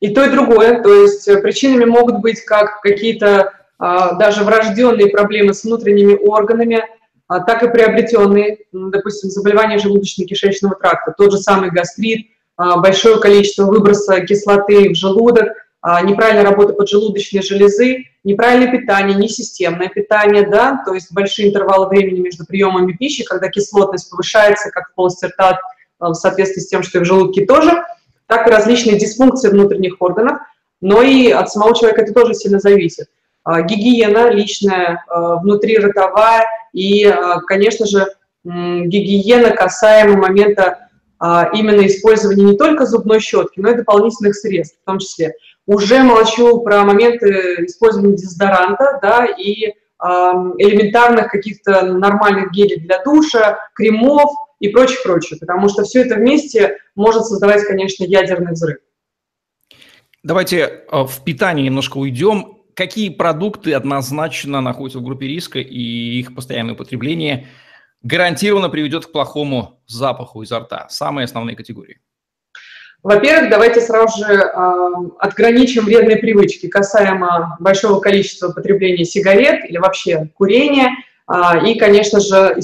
И 0.00 0.14
то, 0.14 0.24
и 0.24 0.30
другое. 0.30 0.82
То 0.82 1.02
есть 1.02 1.28
э, 1.28 1.42
причинами 1.42 1.84
могут 1.84 2.20
быть 2.20 2.40
как 2.40 2.80
какие-то 2.80 3.52
а, 3.78 4.14
даже 4.14 4.42
врожденные 4.42 5.08
проблемы 5.08 5.52
с 5.52 5.64
внутренними 5.64 6.14
органами, 6.14 6.82
так 7.28 7.62
и 7.62 7.68
приобретенные, 7.68 8.58
допустим, 8.72 9.30
заболевания 9.30 9.76
желудочно-кишечного 9.76 10.76
тракта, 10.80 11.14
тот 11.16 11.30
же 11.30 11.38
самый 11.38 11.70
гастрит, 11.70 12.28
большое 12.76 13.18
количество 13.20 13.64
выброса 13.64 14.20
кислоты 14.20 14.90
в 14.90 14.94
желудок, 14.94 15.48
неправильная 16.04 16.44
работа 16.44 16.74
поджелудочной 16.74 17.42
железы, 17.42 18.04
неправильное 18.22 18.70
питание, 18.70 19.16
несистемное 19.16 19.88
питание, 19.88 20.46
да, 20.46 20.82
то 20.84 20.92
есть 20.92 21.10
большие 21.10 21.48
интервалы 21.48 21.88
времени 21.88 22.20
между 22.20 22.44
приемами 22.44 22.92
пищи, 22.92 23.24
когда 23.24 23.48
кислотность 23.48 24.10
повышается, 24.10 24.70
как 24.70 24.90
в 24.90 24.94
полости 24.94 25.24
рта, 25.24 25.58
в 25.98 26.12
соответствии 26.12 26.60
с 26.60 26.68
тем, 26.68 26.82
что 26.82 26.98
и 26.98 27.02
в 27.02 27.06
желудке 27.06 27.46
тоже, 27.46 27.82
так 28.26 28.46
и 28.46 28.50
различные 28.50 28.98
дисфункции 28.98 29.48
внутренних 29.48 29.94
органов, 30.00 30.40
но 30.82 31.02
и 31.02 31.30
от 31.30 31.50
самого 31.50 31.74
человека 31.74 32.02
это 32.02 32.12
тоже 32.12 32.34
сильно 32.34 32.58
зависит. 32.58 33.06
Гигиена 33.46 34.30
личная, 34.30 35.02
внутриротовая 35.08 36.44
и, 36.74 37.10
конечно 37.46 37.86
же, 37.86 38.06
гигиена 38.44 39.50
касаемо 39.52 40.16
момента 40.18 40.89
именно 41.22 41.86
использования 41.86 42.44
не 42.44 42.56
только 42.56 42.86
зубной 42.86 43.20
щетки, 43.20 43.60
но 43.60 43.70
и 43.70 43.74
дополнительных 43.74 44.34
средств 44.34 44.78
в 44.82 44.86
том 44.86 44.98
числе. 44.98 45.34
Уже 45.66 46.02
молчу 46.02 46.60
про 46.62 46.82
моменты 46.84 47.66
использования 47.66 48.16
дезодоранта, 48.16 48.98
да, 49.02 49.26
и 49.26 49.74
элементарных 50.02 51.28
каких-то 51.28 51.82
нормальных 51.82 52.52
гелей 52.52 52.80
для 52.80 53.02
душа, 53.02 53.58
кремов 53.74 54.30
и 54.58 54.68
прочее, 54.68 54.98
прочее, 55.04 55.38
потому 55.38 55.68
что 55.68 55.82
все 55.82 56.02
это 56.02 56.14
вместе 56.14 56.78
может 56.94 57.24
создавать, 57.26 57.64
конечно, 57.64 58.04
ядерный 58.04 58.52
взрыв. 58.52 58.78
Давайте 60.22 60.58
э, 60.58 60.82
в 60.90 61.24
питание 61.24 61.64
немножко 61.64 61.96
уйдем. 61.96 62.58
Какие 62.74 63.10
продукты 63.10 63.72
однозначно 63.72 64.60
находятся 64.60 64.98
в 64.98 65.02
группе 65.02 65.26
риска 65.26 65.58
и 65.58 66.20
их 66.20 66.34
постоянное 66.34 66.74
употребление 66.74 67.48
гарантированно 68.02 68.68
приведет 68.68 69.06
к 69.06 69.12
плохому 69.12 69.80
запаху 69.86 70.42
изо 70.42 70.60
рта? 70.60 70.86
Самые 70.88 71.24
основные 71.24 71.56
категории. 71.56 72.00
Во-первых, 73.02 73.50
давайте 73.50 73.80
сразу 73.80 74.18
же 74.18 74.34
э, 74.34 74.50
отграничим 75.18 75.84
вредные 75.86 76.18
привычки 76.18 76.68
касаемо 76.68 77.56
большого 77.58 77.98
количества 78.00 78.52
потребления 78.52 79.06
сигарет 79.06 79.64
или 79.64 79.78
вообще 79.78 80.28
курения 80.36 80.90
э, 81.26 81.66
и, 81.66 81.78
конечно 81.78 82.20
же, 82.20 82.58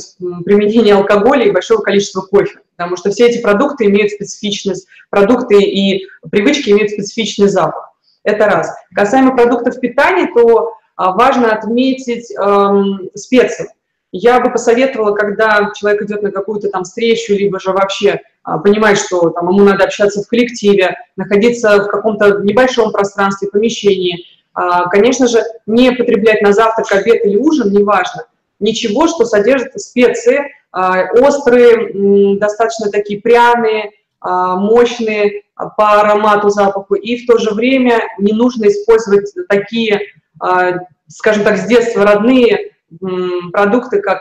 применения 0.45 0.95
алкоголя 0.95 1.47
и 1.47 1.53
большого 1.53 1.81
количества 1.81 2.21
кофе, 2.21 2.59
потому 2.77 2.99
что 2.99 3.11
все 3.11 3.29
эти 3.29 3.41
продукты 3.41 3.87
имеют 3.87 4.13
специфичность, 4.13 4.87
продукты 5.09 5.63
и 5.63 6.07
привычки 6.31 6.69
имеют 6.69 6.91
специфичный 6.91 7.49
запах. 7.49 7.93
Это 8.23 8.45
раз. 8.45 8.71
Касаемо 8.95 9.35
продуктов 9.35 9.81
питания, 9.81 10.29
то 10.35 10.69
э, 10.69 10.73
важно 10.97 11.53
отметить 11.53 12.31
э, 12.31 13.09
специи. 13.15 13.71
Я 14.13 14.41
бы 14.41 14.51
посоветовала, 14.51 15.15
когда 15.15 15.73
человек 15.75 16.03
идет 16.03 16.23
на 16.23 16.31
какую-то 16.31 16.69
там 16.69 16.85
встречу, 16.85 17.35
либо 17.35 17.59
же 17.59 17.73
вообще 17.73 18.21
а, 18.45 18.59
понимать, 18.59 18.99
что 18.99 19.31
там, 19.31 19.49
ему 19.49 19.65
надо 19.65 19.85
общаться 19.85 20.23
в 20.23 20.29
коллективе, 20.29 20.97
находиться 21.17 21.83
в 21.83 21.89
каком-то 21.89 22.39
небольшом 22.43 22.93
пространстве, 22.93 23.49
помещении. 23.49 24.25
А, 24.55 24.89
конечно 24.89 25.27
же, 25.27 25.43
не 25.67 25.91
потреблять 25.91 26.41
на 26.43 26.53
завтрак, 26.53 26.91
обед 26.93 27.25
или 27.25 27.37
ужин, 27.37 27.73
неважно. 27.73 28.27
Ничего, 28.61 29.09
что 29.09 29.25
содержит 29.25 29.79
специи, 29.81 30.53
а, 30.71 31.07
острые, 31.13 32.39
достаточно 32.39 32.91
такие 32.91 33.21
пряные, 33.21 33.91
мощные 34.23 35.43
по 35.77 36.01
аромату, 36.01 36.49
запаху. 36.49 36.95
И 36.95 37.17
в 37.17 37.27
то 37.27 37.39
же 37.39 37.51
время 37.51 38.01
не 38.19 38.33
нужно 38.33 38.67
использовать 38.67 39.33
такие, 39.49 40.01
скажем 41.07 41.45
так, 41.45 41.59
с 41.59 41.67
детства 41.67 42.05
родные 42.05 42.73
продукты, 43.53 44.01
как 44.01 44.21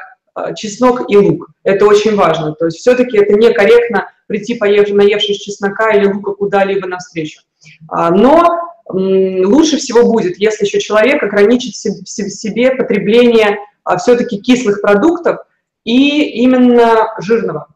чеснок 0.56 1.10
и 1.10 1.18
лук. 1.18 1.50
Это 1.64 1.86
очень 1.86 2.16
важно. 2.16 2.54
То 2.54 2.66
есть 2.66 2.78
все-таки 2.78 3.18
это 3.18 3.34
некорректно 3.34 4.10
прийти, 4.28 4.56
поев, 4.56 4.90
наевшись 4.90 5.38
чеснока 5.38 5.92
или 5.92 6.12
лука 6.12 6.34
куда-либо 6.34 6.88
навстречу. 6.88 7.42
А, 7.90 8.12
но 8.12 8.60
лучше 8.88 9.78
всего 9.78 10.12
будет, 10.12 10.38
если 10.38 10.66
еще 10.66 10.80
человек 10.80 11.24
ограничит 11.24 11.76
себе 11.76 12.72
потребление 12.72 13.58
а, 13.84 13.98
все-таки 13.98 14.40
кислых 14.40 14.82
продуктов 14.82 15.40
и 15.84 16.22
именно 16.44 17.14
жирного. 17.20 17.68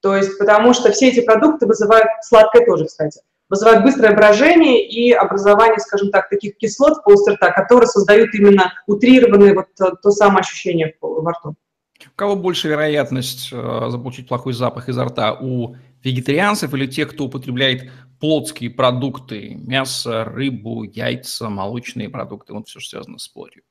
То 0.00 0.16
есть, 0.16 0.38
потому 0.38 0.74
что 0.74 0.92
все 0.92 1.08
эти 1.08 1.20
продукты 1.20 1.66
вызывают, 1.66 2.06
сладкое 2.22 2.64
тоже, 2.64 2.86
кстати, 2.86 3.20
вызывают 3.48 3.82
быстрое 3.82 4.14
брожение 4.14 4.86
и 4.86 5.12
образование, 5.12 5.78
скажем 5.78 6.10
так, 6.10 6.28
таких 6.28 6.56
кислот 6.56 6.98
в 6.98 7.02
полости 7.02 7.30
рта, 7.30 7.50
которые 7.50 7.88
создают 7.88 8.34
именно 8.34 8.72
утрированное 8.86 9.54
вот 9.54 9.66
то, 9.76 9.96
то 9.96 10.10
самое 10.10 10.40
ощущение 10.40 10.94
во 11.00 11.32
рту. 11.32 11.54
У 12.06 12.16
кого 12.16 12.36
больше 12.36 12.68
вероятность 12.68 13.50
э, 13.52 13.86
заполучить 13.88 14.28
плохой 14.28 14.52
запах 14.52 14.88
изо 14.88 15.04
рта? 15.04 15.34
У 15.34 15.74
вегетарианцев 16.04 16.72
или 16.74 16.86
тех, 16.86 17.10
кто 17.10 17.24
употребляет 17.24 17.90
плотские 18.20 18.70
продукты, 18.70 19.56
мясо, 19.56 20.24
рыбу, 20.24 20.84
яйца, 20.84 21.48
молочные 21.48 22.08
продукты, 22.08 22.52
вот 22.52 22.68
все, 22.68 22.80
что 22.80 22.90
связано 22.90 23.18
с 23.18 23.28
плотью? 23.28 23.62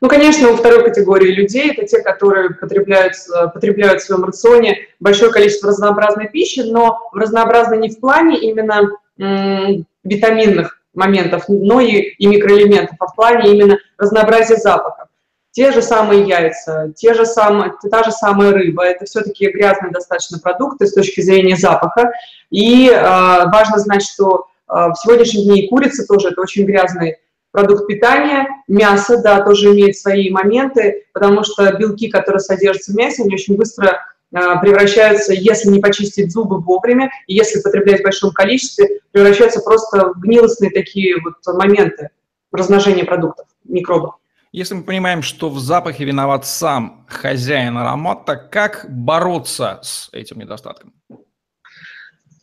Ну, 0.00 0.08
конечно, 0.08 0.50
у 0.50 0.56
второй 0.56 0.84
категории 0.84 1.32
людей 1.32 1.72
это 1.72 1.86
те, 1.86 2.02
которые 2.02 2.50
потребляют, 2.50 3.14
потребляют 3.54 4.02
в 4.02 4.04
своем 4.04 4.24
рационе 4.24 4.88
большое 5.00 5.32
количество 5.32 5.70
разнообразной 5.70 6.28
пищи, 6.28 6.60
но 6.60 6.98
разнообразной 7.14 7.78
не 7.78 7.88
в 7.88 7.98
плане 7.98 8.38
именно 8.38 8.90
витаминных 9.16 10.80
моментов, 10.94 11.44
но 11.48 11.80
и, 11.80 11.96
и 11.96 12.26
микроэлементов, 12.26 12.96
а 12.98 13.06
в 13.06 13.14
плане 13.14 13.52
именно 13.52 13.78
разнообразия 13.98 14.56
запахов 14.56 15.08
те 15.52 15.70
же 15.70 15.82
самые 15.82 16.26
яйца, 16.26 16.92
те 16.96 17.14
же 17.14 17.26
самые, 17.26 17.74
та 17.90 18.02
же 18.02 18.10
самая 18.10 18.52
рыба, 18.52 18.84
это 18.84 19.04
все-таки 19.04 19.50
грязные 19.50 19.92
достаточно 19.92 20.38
продукты 20.38 20.86
с 20.86 20.94
точки 20.94 21.20
зрения 21.20 21.56
запаха. 21.56 22.12
И 22.50 22.88
э, 22.88 23.00
важно 23.00 23.78
знать, 23.78 24.02
что 24.02 24.46
э, 24.68 24.72
в 24.72 24.94
сегодняшние 24.96 25.44
дни 25.44 25.68
курица 25.68 26.06
тоже 26.06 26.28
это 26.28 26.40
очень 26.40 26.64
грязный 26.64 27.18
продукт 27.50 27.86
питания, 27.86 28.48
мясо, 28.66 29.18
да, 29.18 29.42
тоже 29.42 29.74
имеет 29.74 29.94
свои 29.96 30.30
моменты, 30.30 31.04
потому 31.12 31.44
что 31.44 31.70
белки, 31.76 32.08
которые 32.08 32.40
содержатся 32.40 32.92
в 32.92 32.94
мясе, 32.94 33.22
они 33.22 33.34
очень 33.34 33.56
быстро 33.56 34.00
превращаются, 34.32 35.32
если 35.32 35.68
не 35.68 35.80
почистить 35.80 36.32
зубы 36.32 36.58
вовремя, 36.58 37.10
и 37.26 37.34
если 37.34 37.60
потреблять 37.60 38.00
в 38.00 38.04
большом 38.04 38.32
количестве, 38.32 39.00
превращаются 39.12 39.60
просто 39.60 40.12
в 40.14 40.20
гнилостные 40.20 40.70
такие 40.70 41.16
вот 41.22 41.34
моменты 41.54 42.08
размножения 42.50 43.04
продуктов, 43.04 43.46
микробов. 43.64 44.14
Если 44.52 44.74
мы 44.74 44.82
понимаем, 44.82 45.22
что 45.22 45.48
в 45.48 45.58
запахе 45.58 46.04
виноват 46.04 46.46
сам 46.46 47.06
хозяин 47.08 47.78
аромата, 47.78 48.36
как 48.36 48.84
бороться 48.88 49.80
с 49.82 50.10
этим 50.12 50.40
недостатком? 50.40 50.92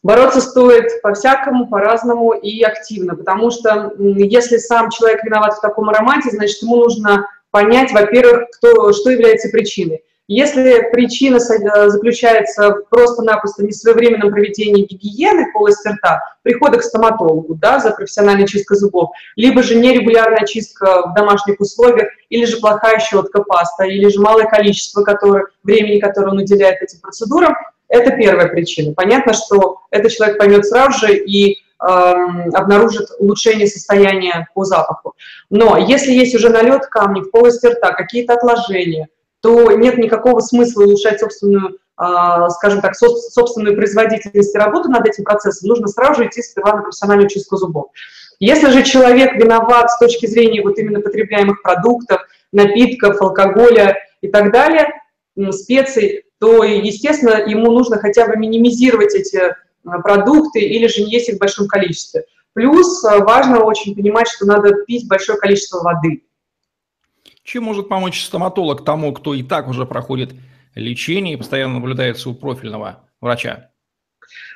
Бороться 0.01 0.41
стоит 0.41 1.01
по-всякому, 1.01 1.67
по-разному 1.67 2.31
и 2.34 2.63
активно, 2.63 3.15
потому 3.15 3.51
что 3.51 3.93
если 4.00 4.58
сам 4.58 4.89
человек 4.89 5.24
виноват 5.24 5.55
в 5.55 5.62
таком 5.62 5.89
аромате, 5.89 6.29
значит, 6.31 6.62
ему 6.62 6.77
нужно 6.77 7.27
понять, 7.51 7.91
во-первых, 7.91 8.50
кто, 8.55 8.93
что 8.93 9.10
является 9.10 9.50
причиной. 9.50 10.01
Если 10.31 10.91
причина 10.91 11.38
э, 11.38 11.89
заключается 11.89 12.75
просто-напросто 12.91 13.63
в 13.63 13.65
несвоевременном 13.65 14.29
проведении 14.29 14.86
гигиены 14.86 15.51
полости 15.51 15.88
рта, 15.88 16.21
прихода 16.43 16.77
к 16.77 16.83
стоматологу 16.83 17.55
да, 17.55 17.79
за 17.79 17.89
профессиональной 17.89 18.48
чисткой 18.48 18.77
зубов, 18.77 19.09
либо 19.36 19.63
же 19.63 19.74
нерегулярная 19.74 20.45
чистка 20.45 21.07
в 21.07 21.15
домашних 21.15 21.59
условиях, 21.59 22.09
или 22.29 22.45
же 22.45 22.57
плохая 22.57 23.00
щетка 23.00 23.41
паста, 23.41 23.86
или 23.86 24.07
же 24.07 24.21
малое 24.21 24.45
количество 24.45 25.01
которое, 25.01 25.45
времени, 25.63 26.00
которое 26.00 26.29
он 26.29 26.38
уделяет 26.38 26.79
этим 26.79 27.00
процедурам, 27.00 27.55
это 27.88 28.12
первая 28.12 28.50
причина. 28.50 28.93
Понятно, 28.93 29.33
что 29.33 29.79
этот 29.89 30.12
человек 30.12 30.38
поймет 30.38 30.63
сразу 30.63 31.07
же 31.07 31.17
и 31.17 31.57
эм, 31.81 32.53
обнаружит 32.53 33.07
улучшение 33.17 33.65
состояния 33.65 34.48
по 34.53 34.63
запаху. 34.63 35.15
Но 35.50 35.75
если 35.75 36.12
есть 36.12 36.36
уже 36.36 36.50
налет 36.50 36.86
камней 36.86 37.24
в 37.24 37.31
полости 37.31 37.65
рта, 37.65 37.93
какие-то 37.93 38.36
отложения– 38.36 39.07
то 39.41 39.72
нет 39.72 39.98
никакого 39.98 40.39
смысла 40.39 40.84
улучшать 40.84 41.19
собственную, 41.19 41.77
а, 41.96 42.50
скажем 42.50 42.81
так, 42.81 42.96
собственную 42.96 43.75
производительность 43.75 44.53
и 44.53 44.58
работу 44.58 44.89
над 44.89 45.08
этим 45.08 45.24
процессом. 45.24 45.69
Нужно 45.69 45.88
сразу 45.88 46.22
же 46.22 46.27
идти 46.27 46.41
сперва 46.41 46.75
на 46.75 46.81
профессиональную 46.84 47.29
чистку 47.29 47.58
зубов. 47.58 47.88
Если 48.39 48.69
же 48.69 48.84
человек 48.84 49.36
виноват 49.36 49.91
с 49.91 50.00
точки 50.00 50.25
зрения 50.25 50.62
вот 50.62 50.77
именно 50.77 51.01
потребляемых 51.01 51.62
продуктов, 51.62 52.22
напитков, 52.51 53.22
алкоголя 53.22 53.98
и 54.22 54.29
так 54.29 54.51
далее, 54.51 54.88
специй, 55.51 56.24
то, 56.39 56.63
естественно, 56.63 57.43
ему 57.46 57.72
нужно 57.72 57.98
хотя 57.98 58.27
бы 58.27 58.38
минимизировать 58.38 59.13
эти 59.13 59.55
а, 59.86 60.00
продукты 60.00 60.60
или 60.60 60.88
же 60.88 61.03
не 61.03 61.12
есть 61.12 61.29
их 61.29 61.36
в 61.36 61.39
большом 61.39 61.67
количестве. 61.67 62.24
Плюс 62.53 63.03
а, 63.03 63.19
важно 63.19 63.63
очень 63.63 63.96
понимать, 63.96 64.27
что 64.29 64.46
надо 64.46 64.74
пить 64.86 65.08
большое 65.08 65.38
количество 65.38 65.81
воды. 65.81 66.24
Чем 67.50 67.63
может 67.63 67.89
помочь 67.89 68.24
стоматолог 68.24 68.86
тому, 68.86 69.12
кто 69.12 69.34
и 69.34 69.41
так 69.41 69.68
уже 69.68 69.88
проходит 69.88 70.36
лечение 70.75 71.34
и 71.34 71.36
постоянно 71.36 71.79
наблюдается 71.79 72.29
у 72.29 72.36
профильного 72.36 73.00
врача? 73.22 73.72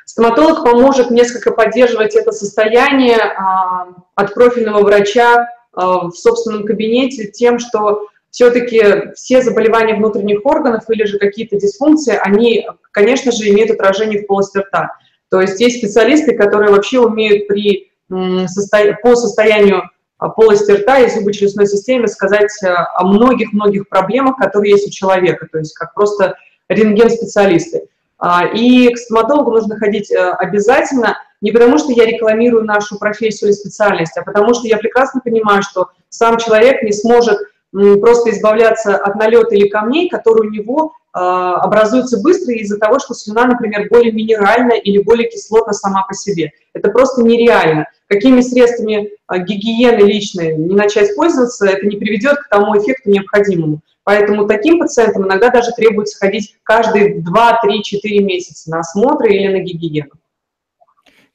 Стоматолог 0.05 0.63
поможет 0.63 1.09
несколько 1.09 1.49
поддерживать 1.49 2.13
это 2.15 2.31
состояние 2.31 3.17
а, 3.17 3.87
от 4.13 4.35
профильного 4.35 4.83
врача 4.83 5.49
а, 5.71 6.09
в 6.09 6.11
собственном 6.11 6.67
кабинете 6.67 7.31
тем, 7.31 7.57
что 7.57 8.09
все-таки 8.29 9.11
все 9.15 9.41
заболевания 9.41 9.95
внутренних 9.95 10.45
органов 10.45 10.83
или 10.87 11.05
же 11.05 11.17
какие-то 11.17 11.55
дисфункции, 11.59 12.15
они, 12.23 12.67
конечно 12.91 13.31
же, 13.31 13.49
имеют 13.49 13.71
отражение 13.71 14.21
в 14.21 14.27
полости 14.27 14.59
рта. 14.59 14.95
То 15.31 15.41
есть 15.41 15.59
есть 15.59 15.79
специалисты, 15.79 16.37
которые 16.37 16.69
вообще 16.69 16.99
умеют 16.99 17.47
при, 17.47 17.91
по 18.07 19.15
состоянию 19.15 19.89
полости 20.29 20.71
рта 20.71 20.99
и 20.99 21.09
зубочелюстной 21.09 21.67
системы 21.67 22.07
сказать 22.07 22.51
а, 22.63 22.87
о 22.95 23.05
многих-многих 23.05 23.89
проблемах, 23.89 24.37
которые 24.37 24.71
есть 24.71 24.87
у 24.87 24.91
человека, 24.91 25.47
то 25.51 25.57
есть 25.57 25.73
как 25.73 25.93
просто 25.93 26.35
рентген-специалисты. 26.69 27.87
А, 28.17 28.45
и 28.47 28.89
к 28.89 28.97
стоматологу 28.97 29.51
нужно 29.51 29.77
ходить 29.77 30.11
э, 30.11 30.17
обязательно, 30.17 31.17
не 31.41 31.51
потому 31.51 31.77
что 31.77 31.91
я 31.91 32.05
рекламирую 32.05 32.63
нашу 32.63 32.97
профессию 32.97 33.49
или 33.49 33.55
специальность, 33.55 34.17
а 34.17 34.23
потому 34.23 34.53
что 34.53 34.67
я 34.67 34.77
прекрасно 34.77 35.19
понимаю, 35.19 35.61
что 35.61 35.89
сам 36.07 36.37
человек 36.37 36.83
не 36.83 36.93
сможет 36.93 37.37
просто 37.71 38.29
избавляться 38.29 38.95
от 38.95 39.15
налета 39.15 39.55
или 39.55 39.67
камней, 39.67 40.07
которые 40.07 40.49
у 40.49 40.53
него 40.53 40.93
образуются 41.13 42.19
быстро 42.21 42.53
из-за 42.55 42.79
того, 42.79 42.99
что 42.99 43.13
слюна, 43.13 43.45
например, 43.45 43.87
более 43.89 44.11
минеральная 44.11 44.77
или 44.77 44.97
более 44.97 45.29
кислотна 45.29 45.73
сама 45.73 46.03
по 46.07 46.13
себе. 46.13 46.51
Это 46.73 46.89
просто 46.89 47.21
нереально. 47.21 47.85
Какими 48.07 48.41
средствами 48.41 49.11
гигиены 49.31 50.03
личной 50.05 50.57
не 50.57 50.75
начать 50.75 51.15
пользоваться, 51.15 51.67
это 51.67 51.85
не 51.85 51.97
приведет 51.97 52.37
к 52.39 52.49
тому 52.49 52.75
эффекту 52.77 53.11
необходимому. 53.11 53.81
Поэтому 54.03 54.47
таким 54.47 54.79
пациентам 54.79 55.25
иногда 55.25 55.49
даже 55.49 55.71
требуется 55.71 56.17
ходить 56.17 56.57
каждые 56.63 57.21
2, 57.21 57.59
3, 57.61 57.83
4 57.83 58.19
месяца 58.19 58.69
на 58.69 58.79
осмотры 58.79 59.33
или 59.33 59.47
на 59.47 59.59
гигиену. 59.59 60.11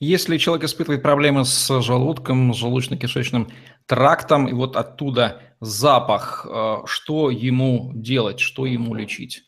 Если 0.01 0.37
человек 0.37 0.65
испытывает 0.65 1.03
проблемы 1.03 1.45
с 1.45 1.81
желудком, 1.81 2.55
с 2.55 2.63
желудочно-кишечным 2.63 3.51
трактом, 3.87 4.47
и 4.47 4.53
вот 4.53 4.77
оттуда 4.77 5.43
запах, 5.61 6.47
э, 6.49 6.77
что 6.85 7.31
ему 7.31 7.91
делать, 7.95 8.39
что 8.39 8.65
ему 8.65 8.95
лечить? 8.95 9.48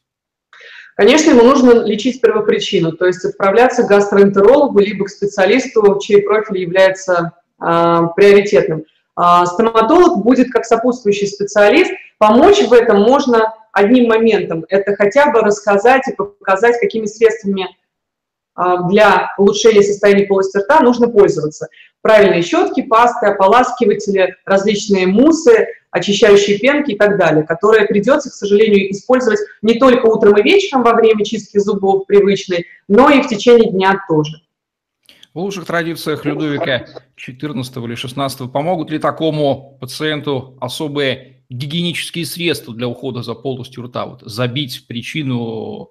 Конечно, 1.01 1.31
ему 1.31 1.45
нужно 1.45 1.83
лечить 1.83 2.21
первопричину, 2.21 2.93
то 2.93 3.07
есть 3.07 3.25
отправляться 3.25 3.85
к 3.85 3.87
гастроэнтерологу 3.87 4.81
либо 4.81 5.07
к 5.07 5.09
специалисту, 5.09 5.99
чей 5.99 6.21
профиль 6.21 6.59
является 6.59 7.33
э, 7.59 8.01
приоритетным. 8.15 8.85
А 9.17 9.47
стоматолог 9.47 10.23
будет 10.23 10.51
как 10.53 10.67
сопутствующий 10.67 11.27
специалист, 11.27 11.91
помочь 12.19 12.61
в 12.61 12.75
этом 12.75 13.01
можно 13.01 13.55
одним 13.73 14.09
моментом. 14.09 14.67
Это 14.69 14.95
хотя 14.95 15.31
бы 15.31 15.41
рассказать 15.41 16.07
и 16.07 16.13
показать, 16.15 16.79
какими 16.79 17.07
средствами 17.07 17.67
а, 18.55 18.83
для 18.89 19.31
улучшения 19.39 19.83
состояния 19.83 20.27
полости 20.27 20.59
рта 20.59 20.81
нужно 20.81 21.09
пользоваться. 21.09 21.69
Правильные 22.03 22.43
щетки, 22.43 22.83
пасты, 22.83 23.29
ополаскиватели, 23.29 24.37
различные 24.45 25.07
мусы, 25.07 25.67
очищающие 25.91 26.59
пенки 26.59 26.93
и 26.93 26.97
так 26.97 27.19
далее, 27.19 27.45
которые 27.45 27.87
придется, 27.87 28.31
к 28.31 28.35
сожалению, 28.35 28.91
использовать 28.91 29.41
не 29.63 29.79
только 29.79 30.07
утром 30.07 30.37
и 30.39 30.43
вечером 30.43 30.83
во 30.83 30.95
время 30.95 31.25
чистки 31.25 31.59
зубов 31.59 32.07
привычной, 32.07 32.67
но 32.89 33.11
и 33.11 33.23
в 33.23 33.29
течение 33.29 33.71
дня 33.71 34.01
тоже. 34.09 34.41
В 35.33 35.39
лучших 35.39 35.65
традициях 35.65 36.25
Людовика 36.25 36.87
XIV 37.17 37.85
или 37.85 37.95
XVI 37.95 38.49
помогут 38.49 38.91
ли 38.91 38.99
такому 38.99 39.79
пациенту 39.81 40.57
особые 40.61 41.45
гигиенические 41.49 42.27
средства 42.27 42.75
для 42.75 42.89
ухода 42.89 43.23
за 43.23 43.35
полостью 43.35 43.85
рта? 43.85 44.07
Вот 44.07 44.23
забить 44.23 44.87
причину 44.89 45.91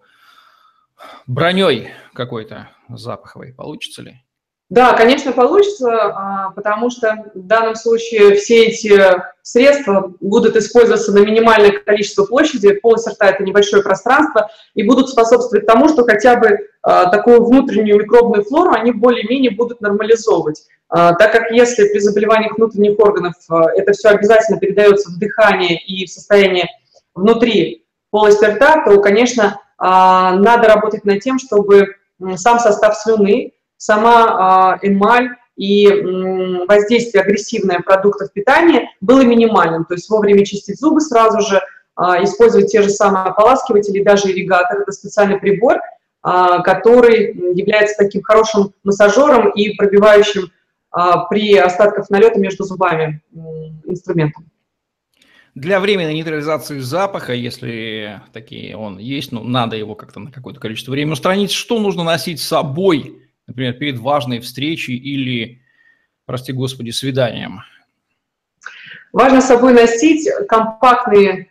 броней 1.26 1.90
какой-то 2.14 2.70
запаховой. 2.90 3.54
Получится 3.54 4.02
ли? 4.02 4.22
Да, 4.70 4.94
конечно, 4.94 5.32
получится, 5.32 5.90
а, 5.90 6.52
потому 6.52 6.92
что 6.92 7.32
в 7.34 7.42
данном 7.48 7.74
случае 7.74 8.36
все 8.36 8.66
эти 8.66 9.02
средства 9.42 10.14
будут 10.20 10.56
использоваться 10.56 11.12
на 11.12 11.26
минимальное 11.26 11.72
количество 11.72 12.24
площади, 12.26 12.74
полость 12.74 13.08
рта– 13.08 13.30
это 13.32 13.44
небольшое 13.44 13.82
пространство, 13.82 14.48
и 14.76 14.84
будут 14.84 15.10
способствовать 15.10 15.66
тому, 15.66 15.90
что 15.90 16.04
хотя 16.04 16.36
бы 16.36 16.68
а, 16.84 17.10
такую 17.10 17.44
внутреннюю 17.44 17.98
микробную 17.98 18.44
флору 18.44 18.72
они 18.72 18.92
более-менее 18.92 19.50
будут 19.52 19.82
нормализовывать. 19.82 20.62
А, 20.88 21.16
так 21.16 21.32
как 21.32 21.50
если 21.50 21.88
при 21.88 21.98
заболеваниях 21.98 22.56
внутренних 22.56 23.00
органов 23.00 23.34
это 23.76 23.94
все 23.94 24.10
обязательно 24.10 24.60
передается 24.60 25.10
в 25.10 25.18
дыхание 25.18 25.80
и 25.80 26.06
в 26.06 26.12
состояние 26.12 26.68
внутри 27.16 27.86
полости 28.12 28.46
рта, 28.46 28.84
то, 28.86 29.02
конечно, 29.02 29.60
надо 29.80 30.68
работать 30.68 31.06
над 31.06 31.22
тем, 31.22 31.40
чтобы 31.40 31.96
сам 32.36 32.60
состав 32.60 32.98
слюны, 32.98 33.54
сама 33.80 34.74
а, 34.74 34.80
эмаль 34.84 35.30
и 35.56 35.88
воздействие 36.68 37.24
агрессивное 37.24 37.80
продуктов 37.80 38.32
питания 38.32 38.90
было 39.02 39.22
минимальным. 39.22 39.86
То 39.86 39.96
есть 39.96 40.10
вовремя 40.10 40.46
чистить 40.46 40.80
зубы 40.80 41.02
сразу 41.02 41.42
же, 41.42 41.62
а, 41.96 42.24
использовать 42.24 42.72
те 42.72 42.82
же 42.82 42.90
самые 42.90 43.26
ополаскиватели, 43.26 44.04
даже 44.04 44.30
ирригатор. 44.30 44.82
Это 44.82 44.92
специальный 44.92 45.40
прибор, 45.40 45.78
а, 46.22 46.62
который 46.62 47.34
является 47.56 47.96
таким 47.98 48.22
хорошим 48.22 48.74
массажером 48.84 49.50
и 49.50 49.76
пробивающим 49.76 50.52
при 51.30 51.56
остатках 51.56 52.10
налета 52.10 52.40
между 52.40 52.64
зубами 52.64 53.22
инструментом. 53.86 54.50
Для 55.54 55.80
временной 55.80 56.16
нейтрализации 56.16 56.80
запаха, 56.80 57.34
если 57.34 58.24
такие 58.34 58.76
он 58.76 58.98
есть, 58.98 59.32
ну, 59.32 59.44
надо 59.44 59.76
его 59.76 59.94
как-то 59.94 60.20
на 60.20 60.32
какое-то 60.32 60.60
количество 60.60 60.92
времени 60.92 61.14
устранить, 61.14 61.52
что 61.52 61.78
нужно 61.80 62.04
носить 62.04 62.42
с 62.42 62.48
собой 62.48 63.29
например, 63.50 63.74
перед 63.74 63.98
важной 63.98 64.40
встречей 64.40 64.96
или, 64.96 65.62
прости 66.26 66.54
господи, 66.54 66.92
свиданием? 66.92 67.62
Важно 69.12 69.42
с 69.42 69.48
собой 69.48 69.74
носить 69.74 70.30
компактные 70.48 71.50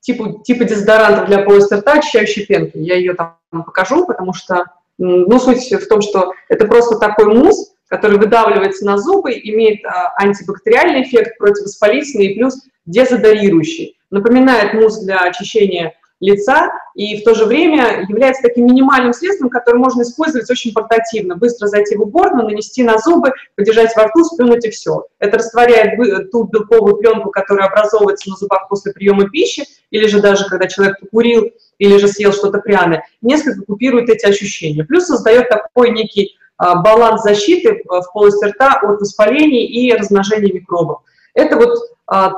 типы, 0.00 0.42
типы 0.44 0.64
дезодорантов 0.64 1.26
для 1.26 1.42
полости 1.42 1.74
рта, 1.74 1.94
очищающие 1.94 2.44
пенки. 2.44 2.76
Я 2.76 2.96
ее 2.96 3.14
там 3.14 3.38
покажу, 3.50 4.06
потому 4.06 4.34
что 4.34 4.64
ну, 4.98 5.38
суть 5.38 5.70
в 5.70 5.88
том, 5.88 6.02
что 6.02 6.32
это 6.48 6.66
просто 6.66 6.98
такой 6.98 7.32
мусс, 7.34 7.72
который 7.86 8.18
выдавливается 8.18 8.84
на 8.84 8.98
зубы, 8.98 9.32
имеет 9.32 9.84
а, 9.84 10.12
антибактериальный 10.16 11.04
эффект, 11.04 11.38
противовоспалительный 11.38 12.26
и 12.26 12.34
плюс 12.34 12.66
дезодорирующий. 12.84 13.96
Напоминает 14.10 14.74
мусс 14.74 15.02
для 15.04 15.20
очищения 15.20 15.94
лица 16.20 16.70
и 16.94 17.20
в 17.20 17.24
то 17.24 17.34
же 17.34 17.44
время 17.44 18.04
является 18.08 18.42
таким 18.42 18.66
минимальным 18.66 19.12
средством, 19.12 19.50
которое 19.50 19.78
можно 19.78 20.02
использовать 20.02 20.50
очень 20.50 20.72
портативно. 20.72 21.36
Быстро 21.36 21.66
зайти 21.68 21.96
в 21.96 22.02
уборную, 22.02 22.48
нанести 22.48 22.82
на 22.82 22.98
зубы, 22.98 23.32
подержать 23.54 23.94
во 23.96 24.04
рту, 24.04 24.24
сплюнуть 24.24 24.64
и 24.64 24.70
все. 24.70 25.06
Это 25.18 25.38
растворяет 25.38 26.30
ту 26.30 26.44
белковую 26.44 26.96
пленку, 26.96 27.30
которая 27.30 27.68
образовывается 27.68 28.30
на 28.30 28.36
зубах 28.36 28.68
после 28.68 28.92
приема 28.92 29.28
пищи, 29.28 29.64
или 29.90 30.06
же 30.06 30.20
даже 30.20 30.44
когда 30.46 30.66
человек 30.66 30.98
покурил, 31.00 31.50
или 31.78 31.96
же 31.98 32.08
съел 32.08 32.32
что-то 32.32 32.58
пряное, 32.58 33.04
несколько 33.22 33.62
купирует 33.62 34.08
эти 34.08 34.26
ощущения. 34.26 34.84
Плюс 34.84 35.06
создает 35.06 35.48
такой 35.48 35.90
некий 35.90 36.36
а, 36.56 36.82
баланс 36.82 37.22
защиты 37.22 37.82
в 37.84 38.12
полости 38.12 38.44
рта 38.44 38.80
от 38.82 39.00
воспалений 39.00 39.64
и 39.66 39.92
размножения 39.94 40.52
микробов. 40.52 41.02
Это 41.34 41.56
вот 41.56 41.78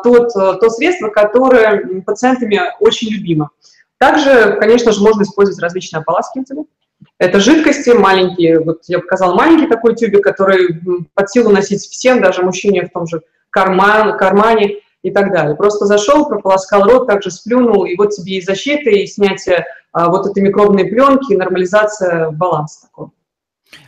тот, 0.03 0.35
э, 0.37 0.55
то 0.61 0.71
средство, 0.71 1.09
которое 1.09 2.03
пациентами 2.03 2.61
очень 2.81 3.09
любимо. 3.11 3.51
Также, 3.99 4.57
конечно 4.59 4.93
же, 4.93 5.03
можно 5.03 5.23
использовать 5.23 5.63
различные 5.63 6.01
ополаскиватели. 6.01 6.65
Это 7.19 7.39
жидкости 7.39 7.91
маленькие, 7.91 8.61
вот 8.61 8.83
я 8.89 8.99
показала 8.99 9.35
маленький 9.35 9.67
такой 9.67 9.95
тюбик, 9.95 10.25
который 10.25 10.81
под 11.15 11.31
силу 11.31 11.51
носить 11.51 11.83
всем, 11.83 12.21
даже 12.21 12.43
мужчине 12.43 12.87
в 12.87 12.91
том 12.91 13.07
же 13.07 13.23
карман, 13.51 14.19
кармане 14.19 14.77
и 15.03 15.11
так 15.11 15.33
далее. 15.33 15.55
Просто 15.55 15.87
зашел, 15.87 16.29
прополоскал 16.29 16.85
рот, 16.85 17.07
также 17.07 17.31
сплюнул, 17.31 17.85
и 17.85 17.97
вот 17.97 18.11
тебе 18.11 18.39
и 18.39 18.43
защита, 18.43 18.91
и 18.91 19.07
снятие 19.07 19.65
а, 19.93 20.11
вот 20.11 20.27
этой 20.27 20.43
микробной 20.43 20.87
пленки, 20.87 21.33
и 21.33 21.37
нормализация 21.37 22.31
баланса 22.31 22.83
такого. 22.83 23.13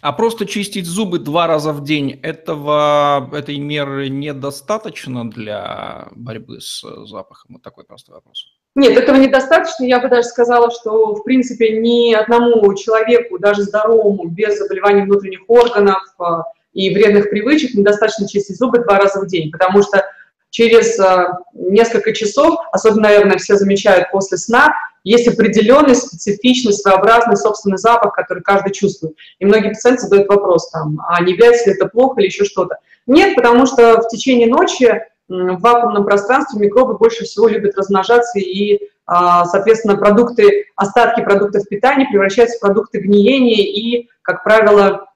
А 0.01 0.13
просто 0.13 0.47
чистить 0.47 0.87
зубы 0.87 1.19
два 1.19 1.47
раза 1.47 1.73
в 1.73 1.83
день, 1.85 2.19
этого, 2.23 3.31
этой 3.33 3.59
меры 3.59 4.09
недостаточно 4.09 5.29
для 5.29 6.09
борьбы 6.13 6.61
с 6.61 6.83
запахом? 7.07 7.55
Вот 7.55 7.63
такой 7.63 7.85
простой 7.85 8.17
вопрос. 8.17 8.47
Нет, 8.75 8.97
этого 8.97 9.17
недостаточно. 9.17 9.85
Я 9.85 10.01
бы 10.01 10.09
даже 10.09 10.29
сказала, 10.29 10.71
что, 10.71 11.15
в 11.15 11.25
принципе, 11.25 11.79
ни 11.79 12.15
одному 12.15 12.75
человеку, 12.75 13.39
даже 13.39 13.63
здоровому, 13.63 14.29
без 14.29 14.59
заболеваний 14.59 15.03
внутренних 15.03 15.41
органов 15.47 16.03
а, 16.19 16.45
и 16.73 16.95
вредных 16.95 17.29
привычек, 17.29 17.75
недостаточно 17.75 18.27
чистить 18.27 18.57
зубы 18.57 18.79
два 18.79 18.99
раза 18.99 19.21
в 19.21 19.27
день, 19.27 19.51
потому 19.51 19.83
что 19.83 20.05
через 20.51 20.99
а, 20.99 21.39
несколько 21.53 22.15
часов, 22.15 22.59
особенно, 22.73 23.03
наверное, 23.03 23.39
все 23.39 23.57
замечают 23.57 24.11
после 24.11 24.39
сна, 24.39 24.75
есть 25.05 25.29
определенный, 25.29 25.95
специфичный, 25.95 26.73
своеобразный 26.73 27.37
собственный 27.37 27.79
запах, 27.79 28.15
который 28.15 28.43
каждый 28.43 28.73
чувствует. 28.73 29.15
И 29.39 29.45
многие 29.45 29.69
пациенты 29.71 30.03
задают 30.03 30.29
вопрос, 30.29 30.71
там, 30.71 31.01
а 31.09 31.23
не 31.23 31.33
является 31.33 31.71
ли 31.71 31.77
это 31.77 31.89
плохо 31.89 32.21
или 32.21 32.27
еще 32.27 32.45
что-то. 32.45 32.77
Нет, 33.07 33.35
потому 33.35 33.67
что 33.67 34.01
в 34.01 34.09
течение 34.09 34.47
ночи 34.47 35.03
в 35.29 35.61
вакуумном 35.61 36.05
пространстве 36.05 36.61
микробы 36.61 36.99
больше 36.99 37.25
всего 37.25 37.49
любят 37.49 37.77
размножаться, 37.77 38.39
и, 38.39 38.81
а, 39.07 39.45
соответственно, 39.47 39.97
продукты, 39.97 40.67
остатки 40.77 41.23
продуктов 41.23 41.69
питания 41.69 42.07
превращаются 42.11 42.59
в 42.59 42.61
продукты 42.61 42.99
гниения 42.99 43.65
и, 43.65 44.09
как 44.23 44.45
правило, 44.45 45.07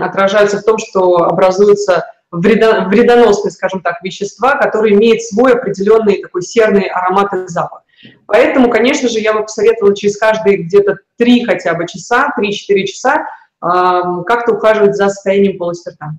отражаются 0.00 0.58
в 0.58 0.64
том, 0.64 0.78
что 0.78 1.24
образуется 1.24 2.04
вредоносные, 2.30 3.50
скажем 3.50 3.80
так, 3.80 4.02
вещества, 4.02 4.56
которые 4.56 4.94
имеют 4.94 5.22
свой 5.22 5.54
определенный 5.54 6.20
такой 6.20 6.42
серный 6.42 6.86
аромат 6.86 7.32
и 7.32 7.46
запах. 7.46 7.83
Поэтому, 8.26 8.70
конечно 8.70 9.08
же, 9.08 9.18
я 9.18 9.32
бы 9.32 9.42
посоветовала 9.42 9.94
через 9.94 10.16
каждые 10.16 10.58
где-то 10.58 10.98
3 11.18 11.44
хотя 11.44 11.74
бы 11.74 11.86
часа, 11.86 12.32
3-4 12.38 12.84
часа 12.84 13.26
как-то 13.60 14.52
ухаживать 14.52 14.94
за 14.94 15.08
состоянием 15.08 15.56
полости 15.56 15.88
рта. 15.88 16.12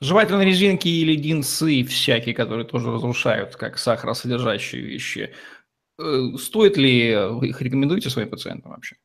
Жевательные 0.00 0.46
резинки 0.46 0.88
и 0.88 1.04
леденцы 1.04 1.84
всякие, 1.84 2.34
которые 2.34 2.66
тоже 2.66 2.90
разрушают, 2.90 3.54
как 3.54 3.78
сахаросодержащие 3.78 4.82
вещи. 4.82 5.32
Э, 6.00 6.36
стоит 6.40 6.76
ли, 6.76 7.16
вы 7.30 7.50
их 7.50 7.62
рекомендуете 7.62 8.10
своим 8.10 8.28
пациентам 8.28 8.72
вообще? 8.72 8.96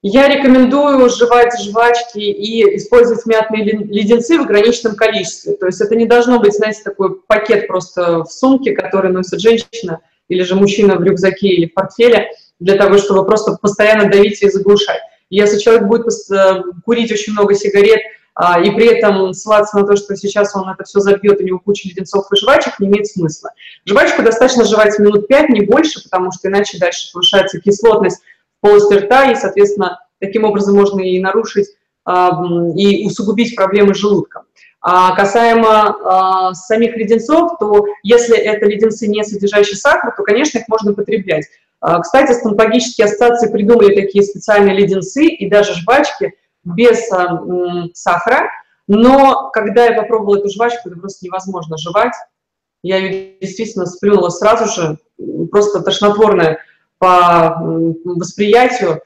Я 0.00 0.28
рекомендую 0.28 1.10
жевать 1.10 1.52
жвачки 1.60 2.20
и 2.20 2.76
использовать 2.76 3.26
мятные 3.26 3.64
леденцы 3.64 4.38
в 4.38 4.42
ограниченном 4.42 4.94
количестве. 4.94 5.54
То 5.56 5.66
есть 5.66 5.80
это 5.80 5.96
не 5.96 6.06
должно 6.06 6.38
быть, 6.38 6.54
знаете, 6.54 6.82
такой 6.82 7.20
пакет 7.22 7.66
просто 7.66 8.22
в 8.24 8.30
сумке, 8.30 8.72
который 8.72 9.10
носит 9.10 9.40
женщина 9.40 10.00
или 10.28 10.42
же 10.42 10.54
мужчина 10.54 10.96
в 10.96 11.02
рюкзаке 11.02 11.48
или 11.48 11.66
в 11.66 11.74
портфеле, 11.74 12.30
для 12.58 12.76
того, 12.76 12.98
чтобы 12.98 13.26
просто 13.26 13.56
постоянно 13.60 14.10
давить 14.10 14.42
и 14.42 14.48
заглушать. 14.48 15.00
Если 15.28 15.58
человек 15.58 15.84
будет 15.84 16.06
э, 16.30 16.62
курить 16.84 17.12
очень 17.12 17.32
много 17.32 17.54
сигарет 17.54 18.00
а, 18.38 18.60
и 18.60 18.70
при 18.70 18.86
этом 18.86 19.32
ссылаться 19.32 19.78
на 19.78 19.86
то, 19.86 19.96
что 19.96 20.14
сейчас 20.14 20.54
он 20.54 20.68
это 20.68 20.84
все 20.84 21.00
забьет, 21.00 21.40
у 21.40 21.42
него 21.42 21.58
куча 21.58 21.88
леденцов 21.88 22.26
и 22.30 22.36
жвачек, 22.36 22.78
не 22.78 22.88
имеет 22.88 23.06
смысла. 23.06 23.50
Жвачку 23.86 24.22
достаточно 24.22 24.64
жевать 24.64 24.98
минут 24.98 25.26
5, 25.26 25.48
не 25.48 25.62
больше, 25.62 26.02
потому 26.02 26.30
что 26.32 26.48
иначе 26.48 26.78
дальше 26.78 27.10
повышается 27.12 27.60
кислотность 27.60 28.20
в 28.58 28.60
полости 28.60 28.92
рта, 28.92 29.32
и, 29.32 29.34
соответственно, 29.36 29.98
таким 30.20 30.44
образом 30.44 30.76
можно 30.76 31.00
и 31.00 31.18
нарушить 31.18 31.68
а, 32.04 32.42
и 32.76 33.06
усугубить 33.06 33.56
проблемы 33.56 33.94
с 33.94 33.98
желудком. 33.98 34.42
А 34.88 35.16
касаемо 35.16 35.68
а, 35.68 36.54
самих 36.54 36.96
леденцов, 36.96 37.58
то 37.58 37.86
если 38.04 38.38
это 38.38 38.66
леденцы, 38.66 39.08
не 39.08 39.24
содержащие 39.24 39.76
сахар, 39.76 40.14
то, 40.16 40.22
конечно, 40.22 40.58
их 40.58 40.68
можно 40.68 40.94
потреблять. 40.94 41.46
А, 41.80 41.98
кстати, 41.98 42.30
стоматологические 42.30 43.06
ассоциации 43.06 43.50
придумали 43.50 43.96
такие 43.96 44.22
специальные 44.22 44.76
леденцы 44.76 45.26
и 45.26 45.50
даже 45.50 45.74
жвачки 45.74 46.34
без 46.62 47.10
а, 47.10 47.42
сахара, 47.94 48.48
но 48.86 49.50
когда 49.52 49.86
я 49.86 50.00
попробовала 50.00 50.38
эту 50.38 50.50
жвачку, 50.50 50.88
это 50.88 51.00
просто 51.00 51.26
невозможно 51.26 51.76
жевать. 51.78 52.14
Я 52.84 52.98
ее 52.98 53.38
действительно 53.40 53.86
сплюнула 53.86 54.28
сразу 54.28 54.72
же, 54.72 54.98
просто 55.50 55.80
тошнотворная 55.80 56.60
по 56.98 57.58
восприятию. 58.04 59.00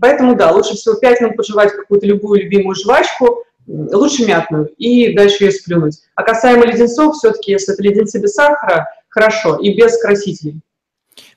Поэтому, 0.00 0.34
да, 0.34 0.50
лучше 0.50 0.76
всего 0.76 0.94
5 0.94 1.20
минут 1.20 1.36
пожевать 1.36 1.72
какую-то 1.72 2.06
любую 2.06 2.40
любимую 2.40 2.74
жвачку, 2.74 3.44
лучше 3.66 4.26
мятную, 4.26 4.66
и 4.78 5.14
дальше 5.14 5.44
ее 5.44 5.52
сплюнуть. 5.52 6.00
А 6.14 6.22
касаемо 6.22 6.66
леденцов, 6.66 7.16
все-таки, 7.16 7.52
если 7.52 7.74
это 7.74 7.82
леденцы 7.82 8.20
без 8.20 8.34
сахара, 8.34 8.88
хорошо, 9.08 9.56
и 9.56 9.74
без 9.74 10.00
красителей. 10.00 10.60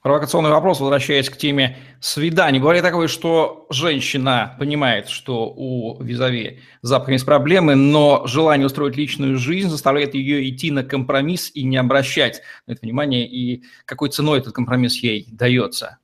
Провокационный 0.02 0.50
вопрос, 0.50 0.80
возвращаясь 0.80 1.30
к 1.30 1.38
теме 1.38 1.78
свиданий. 2.00 2.60
Бывает 2.60 2.84
такое, 2.84 3.08
что 3.08 3.66
женщина 3.70 4.56
понимает, 4.60 5.08
что 5.08 5.54
у 5.56 6.02
визави 6.02 6.60
запах 6.82 7.10
есть 7.10 7.26
проблемы, 7.26 7.76
но 7.76 8.24
желание 8.26 8.66
устроить 8.66 8.98
личную 8.98 9.38
жизнь 9.38 9.70
заставляет 9.70 10.14
ее 10.14 10.50
идти 10.50 10.72
на 10.72 10.84
компромисс 10.84 11.52
и 11.54 11.64
не 11.64 11.78
обращать 11.78 12.42
на 12.68 12.74
это 12.74 12.82
внимание, 12.82 13.28
и 13.28 13.64
какой 13.86 14.10
ценой 14.10 14.40
этот 14.40 14.54
компромисс 14.54 14.98
ей 14.98 15.28
дается. 15.32 16.00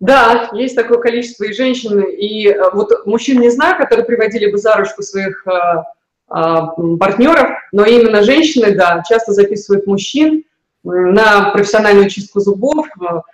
Да, 0.00 0.48
есть 0.54 0.74
такое 0.74 0.98
количество 0.98 1.44
и 1.44 1.52
женщин, 1.52 2.00
и 2.00 2.48
э, 2.48 2.70
вот 2.72 3.06
мужчин 3.06 3.38
не 3.38 3.50
знаю, 3.50 3.76
которые 3.76 4.06
приводили 4.06 4.50
бы 4.50 4.56
за 4.56 4.74
ручку 4.76 5.02
своих 5.02 5.46
э, 5.46 5.50
э, 6.34 6.56
партнеров, 6.98 7.50
но 7.70 7.84
именно 7.84 8.22
женщины, 8.22 8.74
да, 8.74 9.02
часто 9.06 9.32
записывают 9.32 9.86
мужчин 9.86 10.44
на 10.82 11.50
профессиональную 11.50 12.08
чистку 12.08 12.40
зубов. 12.40 12.86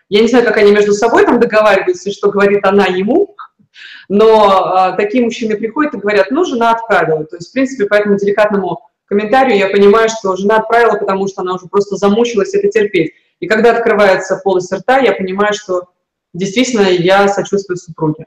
Я 0.08 0.20
не 0.20 0.26
знаю, 0.26 0.44
как 0.44 0.56
они 0.56 0.72
между 0.72 0.92
собой 0.92 1.24
там 1.24 1.38
договариваются, 1.38 2.10
что 2.10 2.32
говорит 2.32 2.66
она 2.66 2.86
ему, 2.86 3.36
но 4.08 4.94
такие 4.96 5.22
мужчины 5.22 5.56
приходят 5.56 5.94
и 5.94 5.98
говорят, 5.98 6.32
ну, 6.32 6.44
жена 6.44 6.72
отправила. 6.72 7.24
То 7.24 7.36
есть, 7.36 7.50
в 7.50 7.52
принципе, 7.52 7.86
по 7.86 7.94
этому 7.94 8.16
деликатному 8.16 8.80
комментарию 9.04 9.56
я 9.56 9.68
понимаю, 9.68 10.08
что 10.08 10.34
жена 10.34 10.56
отправила, 10.56 10.96
потому 10.96 11.28
что 11.28 11.42
она 11.42 11.54
уже 11.54 11.66
просто 11.66 11.94
замучилась 11.94 12.52
это 12.52 12.66
терпеть. 12.66 13.12
И 13.38 13.46
когда 13.46 13.76
открывается 13.76 14.40
полость 14.42 14.72
рта, 14.72 14.98
я 14.98 15.12
понимаю, 15.12 15.54
что 15.54 15.90
действительно 16.34 16.86
я 16.86 17.28
сочувствую 17.28 17.76
супруге 17.76 18.26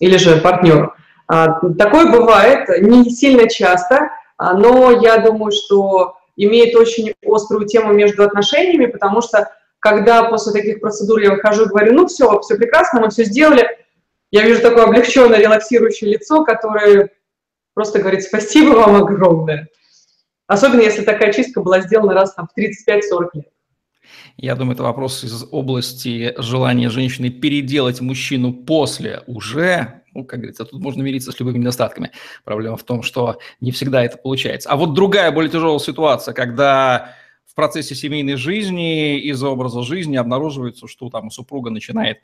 или 0.00 0.16
же 0.16 0.40
партнеру. 0.40 0.94
А, 1.26 1.60
такое 1.76 2.10
бывает, 2.10 2.68
не 2.80 3.10
сильно 3.10 3.48
часто, 3.48 4.10
а, 4.36 4.54
но 4.54 4.90
я 4.90 5.18
думаю, 5.18 5.52
что 5.52 6.16
имеет 6.36 6.74
очень 6.76 7.14
острую 7.26 7.66
тему 7.66 7.92
между 7.92 8.22
отношениями, 8.22 8.86
потому 8.86 9.20
что 9.20 9.50
когда 9.80 10.24
после 10.24 10.52
таких 10.52 10.80
процедур 10.80 11.18
я 11.20 11.32
выхожу 11.32 11.64
и 11.64 11.68
говорю, 11.68 11.94
ну 11.94 12.06
все, 12.06 12.40
все 12.40 12.56
прекрасно, 12.56 13.00
мы 13.00 13.10
все 13.10 13.24
сделали, 13.24 13.68
я 14.30 14.42
вижу 14.42 14.62
такое 14.62 14.84
облегченное, 14.84 15.38
релаксирующее 15.38 16.12
лицо, 16.12 16.44
которое 16.44 17.10
просто 17.74 17.98
говорит 17.98 18.22
спасибо 18.22 18.74
вам 18.74 18.96
огромное. 18.96 19.68
Особенно 20.46 20.80
если 20.80 21.02
такая 21.02 21.32
чистка 21.32 21.60
была 21.60 21.80
сделана 21.80 22.14
раз 22.14 22.34
там, 22.34 22.48
в 22.48 22.58
35-40 22.58 23.28
лет. 23.34 23.48
Я 24.36 24.54
думаю, 24.54 24.74
это 24.74 24.82
вопрос 24.82 25.24
из 25.24 25.44
области 25.50 26.34
желания 26.38 26.90
женщины 26.90 27.30
переделать 27.30 28.00
мужчину 28.00 28.52
после 28.52 29.22
уже. 29.26 30.02
Ну, 30.14 30.24
как 30.24 30.40
говорится, 30.40 30.64
тут 30.64 30.80
можно 30.80 31.02
мириться 31.02 31.32
с 31.32 31.40
любыми 31.40 31.58
недостатками. 31.58 32.12
Проблема 32.44 32.76
в 32.76 32.82
том, 32.84 33.02
что 33.02 33.38
не 33.60 33.70
всегда 33.72 34.04
это 34.04 34.16
получается. 34.16 34.70
А 34.70 34.76
вот 34.76 34.94
другая, 34.94 35.30
более 35.32 35.50
тяжелая 35.50 35.78
ситуация, 35.78 36.34
когда 36.34 37.14
в 37.46 37.54
процессе 37.54 37.94
семейной 37.94 38.36
жизни 38.36 39.18
из-за 39.20 39.48
образа 39.48 39.82
жизни 39.82 40.16
обнаруживается, 40.16 40.86
что 40.86 41.10
там 41.10 41.30
супруга 41.30 41.70
начинает 41.70 42.18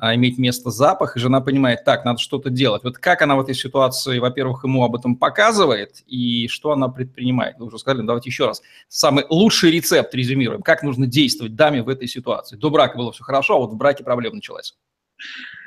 иметь 0.00 0.38
место 0.38 0.70
запах, 0.70 1.16
и 1.16 1.20
жена 1.20 1.40
понимает, 1.40 1.84
так, 1.84 2.04
надо 2.04 2.18
что-то 2.18 2.50
делать. 2.50 2.82
Вот 2.82 2.98
как 2.98 3.22
она 3.22 3.36
в 3.36 3.40
этой 3.40 3.54
ситуации, 3.54 4.18
во-первых, 4.18 4.64
ему 4.64 4.84
об 4.84 4.96
этом 4.96 5.16
показывает, 5.16 6.02
и 6.06 6.48
что 6.48 6.72
она 6.72 6.88
предпринимает? 6.88 7.56
Вы 7.58 7.66
уже 7.66 7.78
сказали, 7.78 8.04
давайте 8.04 8.28
еще 8.28 8.46
раз. 8.46 8.62
Самый 8.88 9.24
лучший 9.28 9.70
рецепт 9.70 10.14
резюмируем. 10.14 10.62
Как 10.62 10.82
нужно 10.82 11.06
действовать 11.06 11.54
даме 11.54 11.82
в 11.82 11.88
этой 11.88 12.08
ситуации? 12.08 12.56
До 12.56 12.70
брака 12.70 12.96
было 12.96 13.12
все 13.12 13.22
хорошо, 13.22 13.54
а 13.54 13.58
вот 13.58 13.70
в 13.70 13.76
браке 13.76 14.02
проблема 14.02 14.36
началась. 14.36 14.74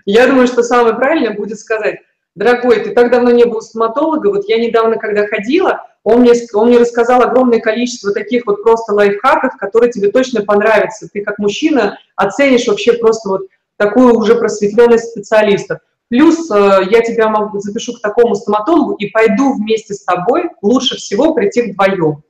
Я 0.06 0.28
думаю, 0.28 0.48
что 0.48 0.62
самое 0.62 0.96
правильное 0.96 1.36
будет 1.36 1.60
сказать, 1.60 2.00
дорогой, 2.36 2.82
ты 2.82 2.92
так 2.92 3.12
давно 3.12 3.32
не 3.32 3.46
был 3.46 3.62
стоматолога, 3.62 4.28
вот 4.28 4.48
я 4.48 4.58
недавно, 4.58 4.98
когда 4.98 5.26
ходила, 5.26 5.88
он 6.04 6.22
мне, 6.22 6.32
он 6.54 6.70
мне 6.70 6.78
рассказал 6.78 7.22
огромное 7.22 7.60
количество 7.60 8.14
таких 8.14 8.46
вот 8.46 8.64
просто 8.64 8.94
лайфхаков, 8.94 9.58
которые 9.58 9.92
тебе 9.92 10.10
точно 10.10 10.42
понравятся. 10.42 11.10
Ты 11.12 11.22
как 11.22 11.38
мужчина 11.38 11.98
оценишь 12.16 12.68
вообще 12.68 12.94
просто 12.94 13.28
вот 13.28 13.42
такую 13.78 14.18
уже 14.18 14.36
просветленность 14.36 15.12
специалистов. 15.12 15.80
Плюс 16.10 16.50
э, 16.50 16.80
я 16.90 17.02
тебя 17.02 17.30
могу, 17.30 17.60
запишу 17.60 17.94
к 17.94 18.02
такому 18.02 18.36
стоматологу 18.36 18.94
и 18.94 19.08
пойду 19.10 19.54
вместе 19.54 19.94
с 19.94 20.04
тобой, 20.04 20.50
лучше 20.62 20.96
всего 20.98 21.34
прийти 21.34 21.64
вдвоем. 21.64 22.24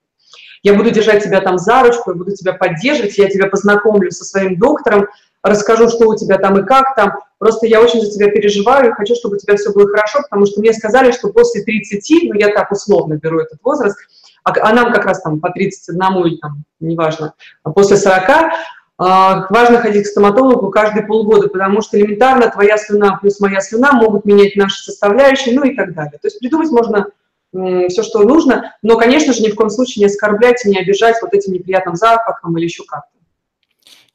Я 0.64 0.74
буду 0.74 0.90
держать 0.90 1.24
тебя 1.24 1.42
там 1.42 1.58
за 1.58 1.84
ручку, 1.84 2.12
я 2.12 2.18
буду 2.18 2.36
тебя 2.36 2.54
поддерживать, 2.54 3.18
я 3.18 3.30
тебя 3.30 3.48
познакомлю 3.48 4.12
со 4.12 4.26
своим 4.26 4.58
доктором, 4.58 5.08
расскажу, 5.44 5.90
что 5.90 6.08
у 6.08 6.16
тебя 6.16 6.38
там 6.40 6.60
и 6.60 6.66
как 6.66 6.96
там. 6.96 7.14
Просто 7.38 7.68
я 7.68 7.82
очень 7.82 8.02
за 8.02 8.12
тебя 8.12 8.30
переживаю 8.32 8.90
и 8.90 8.94
хочу, 8.94 9.16
чтобы 9.16 9.36
у 9.36 9.40
тебя 9.40 9.56
все 9.56 9.72
было 9.72 9.88
хорошо, 9.88 10.20
потому 10.24 10.48
что 10.48 10.60
мне 10.60 10.74
сказали, 10.74 11.12
что 11.12 11.30
после 11.30 11.62
30, 11.62 12.30
ну 12.30 12.34
я 12.34 12.50
так 12.50 12.72
условно 12.72 13.14
беру 13.14 13.40
этот 13.40 13.60
возраст, 13.64 13.96
а, 14.44 14.54
а 14.62 14.74
нам 14.74 14.92
как 14.92 15.06
раз 15.06 15.22
там 15.22 15.40
по 15.40 15.52
31 15.52 16.26
или 16.26 16.38
там, 16.38 16.64
неважно, 16.80 17.34
а 17.64 17.72
после 17.72 17.98
40, 17.98 18.30
а, 18.30 18.52
важно 18.98 19.80
ходить 19.80 20.06
к 20.06 20.08
стоматологу 20.08 20.70
каждые 20.70 21.06
полгода, 21.06 21.50
потому 21.50 21.82
что 21.82 21.98
элементарно 22.00 22.50
твоя 22.50 22.78
слюна 22.78 23.18
плюс 23.22 23.40
моя 23.40 23.62
слюна 23.62 23.94
могут 23.94 24.26
менять 24.26 24.56
наши 24.56 24.84
составляющие, 24.84 25.56
ну 25.56 25.64
и 25.64 25.76
так 25.76 25.94
далее. 25.94 26.18
То 26.20 26.28
есть 26.28 26.40
придумать 26.40 26.72
можно 26.72 27.08
все, 27.52 28.04
что 28.04 28.24
нужно, 28.24 28.76
но, 28.82 28.98
конечно 28.98 29.34
же, 29.34 29.42
ни 29.42 29.50
в 29.50 29.56
коем 29.56 29.70
случае 29.70 30.02
не 30.02 30.08
оскорблять 30.08 30.66
и 30.66 30.70
не 30.70 30.78
обижать 30.78 31.16
вот 31.22 31.34
этим 31.34 31.54
неприятным 31.54 31.96
запахом 31.96 32.58
или 32.58 32.66
еще 32.66 32.84
как-то. 32.86 33.18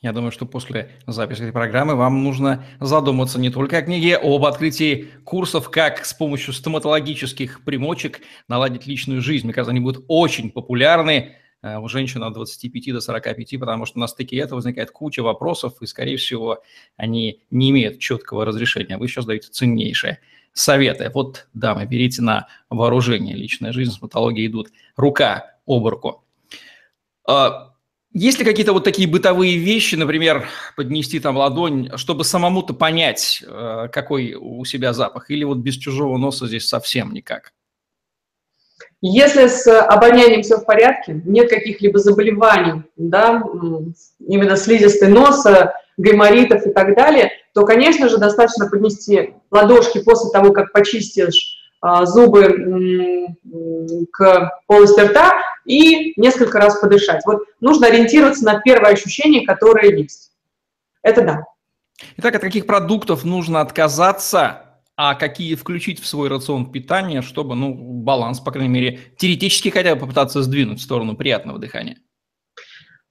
Я 0.02 0.12
думаю, 0.12 0.32
что 0.32 0.46
после 0.46 0.90
записи 1.06 1.42
этой 1.42 1.52
программы 1.52 1.94
вам 1.94 2.24
нужно 2.24 2.64
задуматься 2.80 3.38
не 3.38 3.50
только 3.50 3.78
о 3.78 3.82
книге, 3.82 4.16
а 4.16 4.34
об 4.34 4.44
открытии 4.44 5.08
курсов, 5.22 5.70
как 5.70 6.04
с 6.04 6.12
помощью 6.12 6.52
стоматологических 6.52 7.64
примочек 7.64 8.20
наладить 8.48 8.88
личную 8.88 9.22
жизнь. 9.22 9.46
Мне 9.46 9.54
кажется, 9.54 9.70
они 9.70 9.78
будут 9.78 10.04
очень 10.08 10.50
популярны 10.50 11.36
у 11.62 11.88
женщин 11.88 12.22
от 12.24 12.34
25 12.34 12.92
до 12.92 13.00
45, 13.00 13.60
потому 13.60 13.86
что 13.86 13.98
на 13.98 14.08
стыке 14.08 14.36
этого 14.36 14.56
возникает 14.56 14.90
куча 14.90 15.22
вопросов, 15.22 15.74
и, 15.80 15.86
скорее 15.86 16.16
всего, 16.16 16.62
они 16.96 17.40
не 17.50 17.70
имеют 17.70 17.98
четкого 18.00 18.44
разрешения. 18.44 18.98
Вы 18.98 19.08
сейчас 19.08 19.26
даете 19.26 19.48
ценнейшие 19.48 20.18
советы. 20.52 21.10
Вот, 21.14 21.46
дамы, 21.54 21.86
берите 21.86 22.22
на 22.22 22.48
вооружение. 22.68 23.36
Личная 23.36 23.72
жизнь, 23.72 23.92
стоматология 23.92 24.46
идут 24.46 24.68
рука 24.96 25.56
об 25.66 25.86
руку. 25.86 26.24
А, 27.28 27.72
есть 28.12 28.38
ли 28.38 28.44
какие-то 28.44 28.72
вот 28.72 28.84
такие 28.84 29.08
бытовые 29.08 29.56
вещи, 29.56 29.94
например, 29.94 30.46
поднести 30.76 31.18
там 31.18 31.36
ладонь, 31.36 31.90
чтобы 31.96 32.24
самому-то 32.24 32.74
понять, 32.74 33.42
э, 33.46 33.88
какой 33.90 34.34
у 34.34 34.64
себя 34.64 34.92
запах, 34.92 35.30
или 35.30 35.44
вот 35.44 35.58
без 35.58 35.76
чужого 35.76 36.18
носа 36.18 36.46
здесь 36.46 36.68
совсем 36.68 37.12
никак? 37.14 37.52
Если 39.04 39.48
с 39.48 39.66
обонянием 39.80 40.42
все 40.42 40.58
в 40.58 40.64
порядке, 40.64 41.20
нет 41.24 41.50
каких-либо 41.50 41.98
заболеваний, 41.98 42.84
да, 42.96 43.42
именно 44.20 44.56
слизистой 44.56 45.08
носа, 45.08 45.74
гайморитов 45.96 46.64
и 46.66 46.70
так 46.70 46.94
далее, 46.94 47.32
то, 47.52 47.66
конечно 47.66 48.08
же, 48.08 48.18
достаточно 48.18 48.68
поднести 48.68 49.34
ладошки 49.50 50.02
после 50.02 50.30
того, 50.30 50.52
как 50.52 50.72
почистишь 50.72 51.58
а, 51.80 52.06
зубы 52.06 53.26
к 54.12 54.52
полости 54.68 55.00
рта 55.00 55.32
и 55.64 56.18
несколько 56.18 56.58
раз 56.58 56.78
подышать. 56.78 57.22
Вот 57.26 57.42
нужно 57.60 57.88
ориентироваться 57.88 58.44
на 58.44 58.60
первое 58.60 58.92
ощущение, 58.92 59.44
которое 59.44 59.90
есть. 59.90 60.30
Это 61.02 61.22
да. 61.22 61.44
Итак, 62.18 62.36
от 62.36 62.40
каких 62.40 62.66
продуктов 62.66 63.24
нужно 63.24 63.60
отказаться, 63.60 64.71
а 65.04 65.16
какие 65.16 65.56
включить 65.56 66.00
в 66.00 66.06
свой 66.06 66.28
рацион 66.28 66.70
питания, 66.70 67.22
чтобы, 67.22 67.56
ну, 67.56 67.74
баланс, 67.74 68.38
по 68.38 68.52
крайней 68.52 68.72
мере, 68.72 69.00
теоретически 69.18 69.68
хотя 69.70 69.96
бы 69.96 70.02
попытаться 70.02 70.42
сдвинуть 70.42 70.78
в 70.78 70.82
сторону 70.84 71.16
приятного 71.16 71.58
дыхания? 71.58 71.96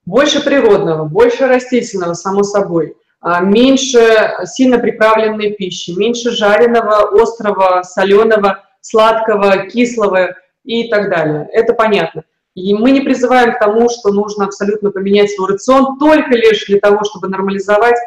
Больше 0.05 0.41
природного, 0.41 1.03
больше 1.03 1.47
растительного, 1.47 2.13
само 2.13 2.43
собой. 2.43 2.95
А, 3.19 3.41
меньше 3.41 4.31
сильно 4.45 4.79
приправленной 4.79 5.51
пищи, 5.51 5.91
меньше 5.91 6.31
жареного, 6.31 7.21
острого, 7.21 7.83
соленого, 7.83 8.63
сладкого, 8.79 9.67
кислого 9.67 10.37
и 10.63 10.87
так 10.87 11.09
далее. 11.09 11.49
Это 11.51 11.73
понятно. 11.73 12.23
И 12.55 12.73
мы 12.73 12.91
не 12.91 13.01
призываем 13.01 13.53
к 13.53 13.59
тому, 13.59 13.89
что 13.89 14.13
нужно 14.13 14.45
абсолютно 14.45 14.91
поменять 14.91 15.31
свой 15.31 15.51
рацион 15.51 15.99
только 15.99 16.35
лишь 16.35 16.65
для 16.67 16.79
того, 16.79 17.03
чтобы 17.03 17.27
нормализовать 17.27 17.97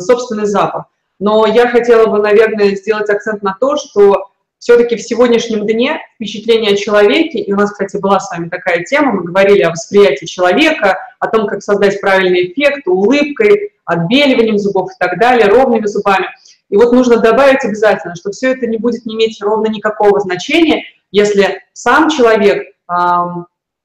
собственный 0.00 0.46
запах. 0.46 0.86
Но 1.24 1.46
я 1.46 1.68
хотела 1.70 2.04
бы, 2.10 2.18
наверное, 2.18 2.76
сделать 2.76 3.08
акцент 3.08 3.42
на 3.42 3.56
то, 3.58 3.78
что 3.78 4.28
все-таки 4.58 4.96
в 4.96 5.00
сегодняшнем 5.00 5.66
дне 5.66 5.98
впечатление 6.16 6.72
о 6.72 6.76
человеке, 6.76 7.38
и 7.38 7.50
у 7.50 7.56
нас, 7.56 7.72
кстати, 7.72 7.96
была 7.96 8.20
с 8.20 8.30
вами 8.30 8.50
такая 8.50 8.84
тема, 8.84 9.12
мы 9.12 9.24
говорили 9.24 9.62
о 9.62 9.70
восприятии 9.70 10.26
человека, 10.26 10.98
о 11.20 11.28
том, 11.28 11.46
как 11.46 11.62
создать 11.62 11.98
правильный 12.02 12.52
эффект 12.52 12.86
улыбкой, 12.86 13.72
отбеливанием 13.86 14.58
зубов 14.58 14.90
и 14.92 14.96
так 14.98 15.18
далее, 15.18 15.48
ровными 15.48 15.86
зубами. 15.86 16.26
И 16.68 16.76
вот 16.76 16.92
нужно 16.92 17.16
добавить 17.16 17.64
обязательно, 17.64 18.16
что 18.16 18.30
все 18.30 18.52
это 18.52 18.66
не 18.66 18.76
будет 18.76 19.06
иметь 19.06 19.40
ровно 19.40 19.68
никакого 19.68 20.20
значения, 20.20 20.84
если 21.10 21.62
сам 21.72 22.10
человек 22.10 22.66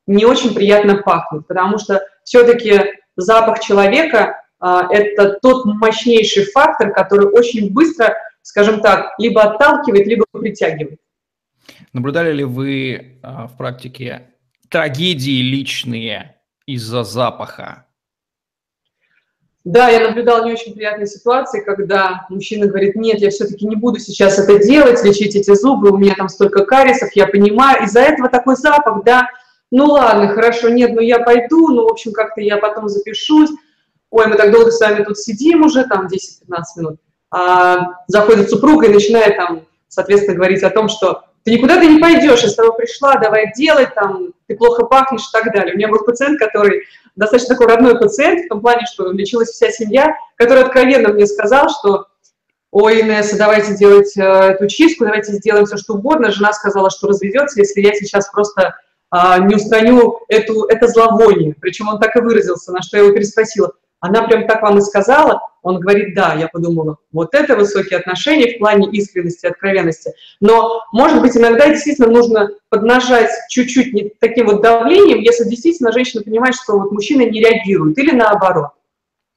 не 0.08 0.26
очень 0.26 0.54
приятно 0.54 0.98
пахнет, 0.98 1.48
потому 1.48 1.78
что 1.78 2.02
все-таки 2.26 2.82
запах 3.16 3.62
человека 3.62 4.44
это 4.60 5.40
тот 5.42 5.66
мощнейший 5.66 6.46
фактор, 6.46 6.92
который 6.94 7.28
очень 7.28 7.72
быстро, 7.72 8.16
скажем 8.42 8.82
так, 8.82 9.14
либо 9.18 9.42
отталкивает, 9.44 10.06
либо 10.08 10.26
притягивает. 10.32 11.00
Наблюдали 11.94 12.34
ли 12.34 12.44
вы 12.44 13.20
а, 13.24 13.48
в 13.48 13.58
практике 13.58 14.34
трагедии 14.70 15.42
личные 15.42 16.36
из-за 16.66 17.04
запаха? 17.04 17.86
Да, 19.66 19.90
я 19.90 20.00
наблюдала 20.08 20.46
не 20.46 20.54
очень 20.54 20.74
приятные 20.74 21.06
ситуации, 21.06 21.64
когда 21.64 22.26
мужчина 22.30 22.68
говорит, 22.68 22.96
нет, 22.96 23.20
я 23.20 23.30
все-таки 23.30 23.68
не 23.68 23.76
буду 23.76 24.00
сейчас 24.00 24.40
это 24.40 24.58
делать, 24.58 25.04
лечить 25.04 25.36
эти 25.36 25.54
зубы, 25.54 25.92
у 25.92 25.98
меня 25.98 26.16
там 26.16 26.30
столько 26.30 26.66
кариесов, 26.66 27.10
я 27.14 27.28
понимаю, 27.28 27.84
из-за 27.84 28.00
этого 28.00 28.30
такой 28.30 28.56
запах, 28.56 29.04
да, 29.04 29.28
ну 29.72 29.86
ладно, 29.86 30.30
хорошо, 30.30 30.70
нет, 30.70 30.94
ну 30.94 31.02
я 31.02 31.20
пойду, 31.20 31.68
ну, 31.68 31.84
в 31.84 31.92
общем, 31.92 32.14
как-то 32.14 32.42
я 32.42 32.58
потом 32.58 32.90
запишусь. 32.90 33.52
Ой, 34.12 34.28
мы 34.28 34.36
так 34.36 34.52
долго 34.52 34.72
с 34.72 34.80
вами 34.80 35.04
тут 35.04 35.18
сидим 35.18 35.64
уже, 35.64 35.86
там, 35.86 36.08
10-15 36.08 36.64
минут. 36.78 37.00
А, 37.32 37.78
заходит 38.08 38.50
супруга 38.50 38.88
и 38.88 38.94
начинает 38.94 39.38
там, 39.38 39.66
соответственно, 39.88 40.36
говорить 40.36 40.64
о 40.64 40.72
том, 40.72 40.90
что 40.90 41.24
ты 41.44 41.52
никуда 41.52 41.80
ты 41.80 41.88
не 41.88 42.00
пойдешь, 42.00 42.42
я 42.42 42.50
с 42.50 42.56
тобой 42.56 42.76
пришла, 42.76 43.18
давай 43.18 43.54
делать, 43.54 43.94
там, 43.94 44.34
ты 44.48 44.56
плохо 44.56 44.86
пахнешь 44.86 45.28
и 45.28 45.32
так 45.32 45.54
далее. 45.54 45.74
У 45.74 45.78
меня 45.78 45.88
был 45.88 46.04
пациент, 46.04 46.40
который 46.40 46.84
достаточно 47.16 47.56
такой 47.56 47.68
родной 47.68 48.00
пациент, 48.00 48.46
в 48.46 48.50
том 48.50 48.62
плане, 48.62 48.86
что 48.92 49.12
лечилась 49.12 49.50
вся 49.50 49.70
семья, 49.72 50.16
который 50.36 50.64
откровенно 50.64 51.10
мне 51.10 51.28
сказал, 51.28 51.70
что 51.70 52.08
ой, 52.72 53.02
Инесса, 53.02 53.38
давайте 53.38 53.76
делать 53.76 54.16
э, 54.18 54.22
эту 54.22 54.68
чистку, 54.68 55.06
давайте 55.06 55.34
сделаем 55.34 55.66
все, 55.66 55.78
что 55.78 55.96
угодно. 55.96 56.32
Жена 56.32 56.54
сказала, 56.54 56.90
что 56.90 57.08
разведется, 57.08 57.60
если 57.60 57.82
я 57.82 57.94
сейчас 57.94 58.30
просто 58.30 58.76
а, 59.12 59.40
не 59.40 59.56
устраню 59.56 60.20
эту, 60.28 60.66
это 60.66 60.88
зловоние. 60.88 61.56
Причем 61.60 61.90
он 61.90 62.00
так 62.00 62.16
и 62.16 62.22
выразился, 62.22 62.72
на 62.72 62.82
что 62.82 62.98
я 62.98 63.04
его 63.04 63.14
переспросила. 63.14 63.74
Она 64.00 64.24
прям 64.24 64.48
так 64.48 64.62
вам 64.62 64.78
и 64.78 64.82
сказала? 64.82 65.42
Он 65.62 65.80
говорит, 65.80 66.16
да. 66.16 66.34
Я 66.34 66.48
подумала, 66.48 66.98
вот 67.12 67.34
это 67.34 67.56
высокие 67.56 68.00
отношения 68.00 68.56
в 68.56 68.60
плане 68.60 68.90
искренности, 68.92 69.46
откровенности. 69.46 70.14
Но, 70.40 70.84
может 70.94 71.22
быть, 71.22 71.36
иногда 71.36 71.68
действительно 71.68 72.08
нужно 72.08 72.50
поднажать 72.70 73.30
чуть-чуть 73.50 74.20
таким 74.20 74.48
вот 74.48 74.62
давлением, 74.62 75.20
если 75.20 75.44
действительно 75.44 75.92
женщина 75.92 76.24
понимает, 76.24 76.56
что 76.56 76.80
вот 76.80 76.92
мужчина 76.92 77.24
не 77.24 77.42
реагирует, 77.42 77.98
или 77.98 78.12
наоборот. 78.12 78.70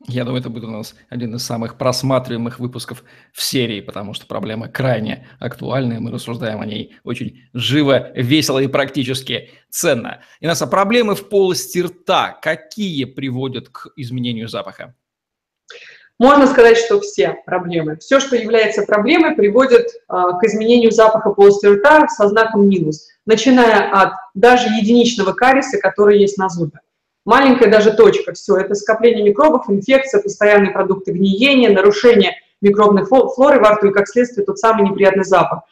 Я 0.09 0.25
думаю, 0.25 0.41
это 0.41 0.51
будет 0.51 0.65
у 0.65 0.71
нас 0.71 0.95
один 1.11 1.35
из 1.37 1.45
самых 1.45 1.79
просматриваемых 1.79 2.59
выпусков 2.59 3.05
в 3.33 3.43
серии, 3.43 3.81
потому 3.81 4.15
что 4.15 4.27
проблема 4.27 4.69
крайне 4.69 5.29
актуальная, 5.39 6.01
мы 6.01 6.11
рассуждаем 6.11 6.61
о 6.61 6.67
ней 6.67 6.97
очень 7.05 7.43
живо, 7.53 8.11
весело 8.15 8.59
и 8.59 8.67
практически 8.67 9.51
ценно. 9.71 10.23
Инесса, 10.41 10.67
проблемы 10.67 11.15
в 11.15 11.29
полости 11.29 11.79
рта 11.79 12.39
какие 12.43 13.05
приводят 13.05 13.69
к 13.69 13.89
изменению 13.97 14.49
запаха? 14.49 14.95
Можно 16.19 16.47
сказать, 16.47 16.79
что 16.79 17.01
все 17.01 17.37
проблемы. 17.47 17.97
Все, 17.97 18.21
что 18.21 18.37
является 18.37 18.83
проблемой, 18.83 19.35
приводит 19.35 19.89
а, 20.09 20.39
к 20.39 20.45
изменению 20.45 20.91
запаха 20.91 21.31
полости 21.31 21.67
рта 21.67 22.07
со 22.09 22.29
знаком 22.29 22.69
минус, 22.69 23.09
начиная 23.25 23.91
от 23.91 24.13
даже 24.35 24.69
единичного 24.69 25.33
кариеса, 25.33 25.79
который 25.79 26.21
есть 26.21 26.39
на 26.39 26.49
зубе 26.49 26.81
маленькая 27.25 27.71
даже 27.71 27.93
точка, 27.93 28.33
все, 28.33 28.57
это 28.57 28.75
скопление 28.75 29.25
микробов, 29.25 29.69
инфекция, 29.69 30.23
постоянные 30.23 30.73
продукты 30.73 31.13
гниения, 31.13 31.71
нарушение 31.71 32.37
микробной 32.61 33.05
флоры 33.05 33.61
во 33.61 33.73
рту 33.73 33.89
и, 33.89 33.93
как 33.93 34.09
следствие, 34.09 34.47
тот 34.47 34.59
самый 34.59 34.89
неприятный 34.89 35.25
запах. 35.25 35.63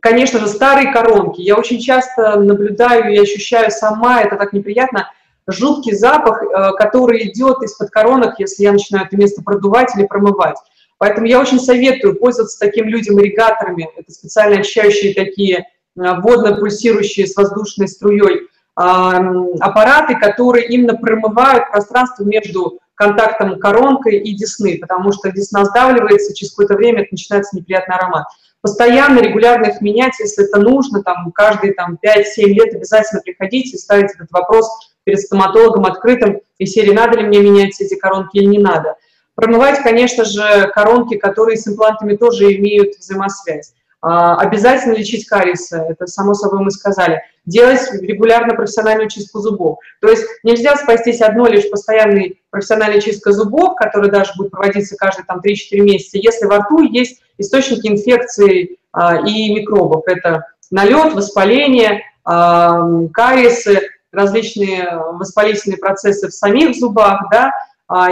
Конечно 0.00 0.38
же, 0.38 0.46
старые 0.46 0.92
коронки. 0.92 1.40
Я 1.40 1.56
очень 1.56 1.80
часто 1.80 2.38
наблюдаю 2.38 3.12
и 3.12 3.18
ощущаю 3.18 3.70
сама, 3.70 4.22
это 4.22 4.36
так 4.36 4.52
неприятно, 4.52 5.10
жуткий 5.46 5.94
запах, 5.94 6.42
э, 6.42 6.72
который 6.78 7.28
идет 7.28 7.62
из-под 7.62 7.90
коронок, 7.90 8.38
если 8.38 8.62
я 8.62 8.72
начинаю 8.72 9.06
это 9.06 9.16
место 9.16 9.42
продувать 9.42 9.94
или 9.96 10.06
промывать. 10.06 10.56
Поэтому 10.98 11.26
я 11.26 11.40
очень 11.40 11.60
советую 11.60 12.16
пользоваться 12.16 12.58
таким 12.58 12.86
людям 12.86 13.20
ирригаторами. 13.20 13.88
Это 13.96 14.10
специально 14.10 14.60
очищающие 14.60 15.12
такие 15.12 15.58
э, 15.58 15.64
водно-пульсирующие 15.96 17.26
с 17.26 17.36
воздушной 17.36 17.88
струей 17.88 18.48
аппараты, 18.74 20.16
которые 20.16 20.66
именно 20.66 20.94
промывают 20.94 21.70
пространство 21.70 22.24
между 22.24 22.80
контактом 22.94 23.58
коронкой 23.58 24.18
и 24.18 24.34
десны, 24.34 24.78
потому 24.80 25.12
что 25.12 25.30
десна 25.32 25.64
сдавливается, 25.64 26.34
через 26.34 26.52
какое-то 26.52 26.74
время 26.74 27.02
это 27.02 27.08
начинается 27.12 27.56
неприятный 27.56 27.96
аромат. 27.96 28.26
Постоянно, 28.62 29.20
регулярно 29.20 29.66
их 29.66 29.80
менять, 29.80 30.18
если 30.18 30.44
это 30.48 30.58
нужно, 30.58 31.02
там, 31.02 31.30
каждые 31.32 31.74
там, 31.74 31.98
5-7 32.02 32.46
лет 32.46 32.74
обязательно 32.74 33.20
приходить 33.20 33.74
и 33.74 33.78
ставить 33.78 34.12
этот 34.14 34.30
вопрос 34.30 34.66
перед 35.04 35.20
стоматологом 35.20 35.84
открытым, 35.84 36.40
и 36.58 36.66
серии 36.66 36.92
надо 36.92 37.18
ли 37.18 37.26
мне 37.26 37.40
менять 37.40 37.78
эти 37.80 37.94
коронки 37.94 38.38
или 38.38 38.46
не 38.46 38.58
надо. 38.58 38.96
Промывать, 39.34 39.82
конечно 39.82 40.24
же, 40.24 40.70
коронки, 40.74 41.16
которые 41.16 41.58
с 41.58 41.66
имплантами 41.68 42.16
тоже 42.16 42.54
имеют 42.54 42.96
взаимосвязь. 42.96 43.74
А, 44.06 44.36
обязательно 44.36 44.92
лечить 44.92 45.26
кариесы, 45.26 45.78
это 45.78 46.06
само 46.06 46.34
собой 46.34 46.60
мы 46.60 46.70
сказали. 46.70 47.22
Делать 47.46 47.80
регулярно 48.02 48.54
профессиональную 48.54 49.08
чистку 49.08 49.38
зубов. 49.38 49.78
То 50.02 50.08
есть 50.08 50.24
нельзя 50.42 50.76
спастись 50.76 51.22
одной 51.22 51.52
лишь 51.52 51.70
постоянной 51.70 52.42
профессиональной 52.50 53.00
чисткой 53.00 53.32
зубов, 53.32 53.76
которая 53.76 54.10
даже 54.10 54.32
будет 54.36 54.50
проводиться 54.50 54.94
каждые 54.96 55.24
там 55.24 55.40
3-4 55.40 55.80
месяца, 55.80 56.18
если 56.18 56.44
во 56.44 56.58
рту 56.58 56.82
есть 56.82 57.22
источники 57.38 57.86
инфекции 57.86 58.76
а, 58.92 59.26
и 59.26 59.54
микробов. 59.54 60.02
Это 60.06 60.48
налет, 60.70 61.14
воспаление, 61.14 62.02
а, 62.26 62.82
кариесы, 63.10 63.88
различные 64.12 65.00
воспалительные 65.14 65.78
процессы 65.78 66.28
в 66.28 66.32
самих 66.32 66.76
зубах, 66.76 67.22
да, 67.32 67.52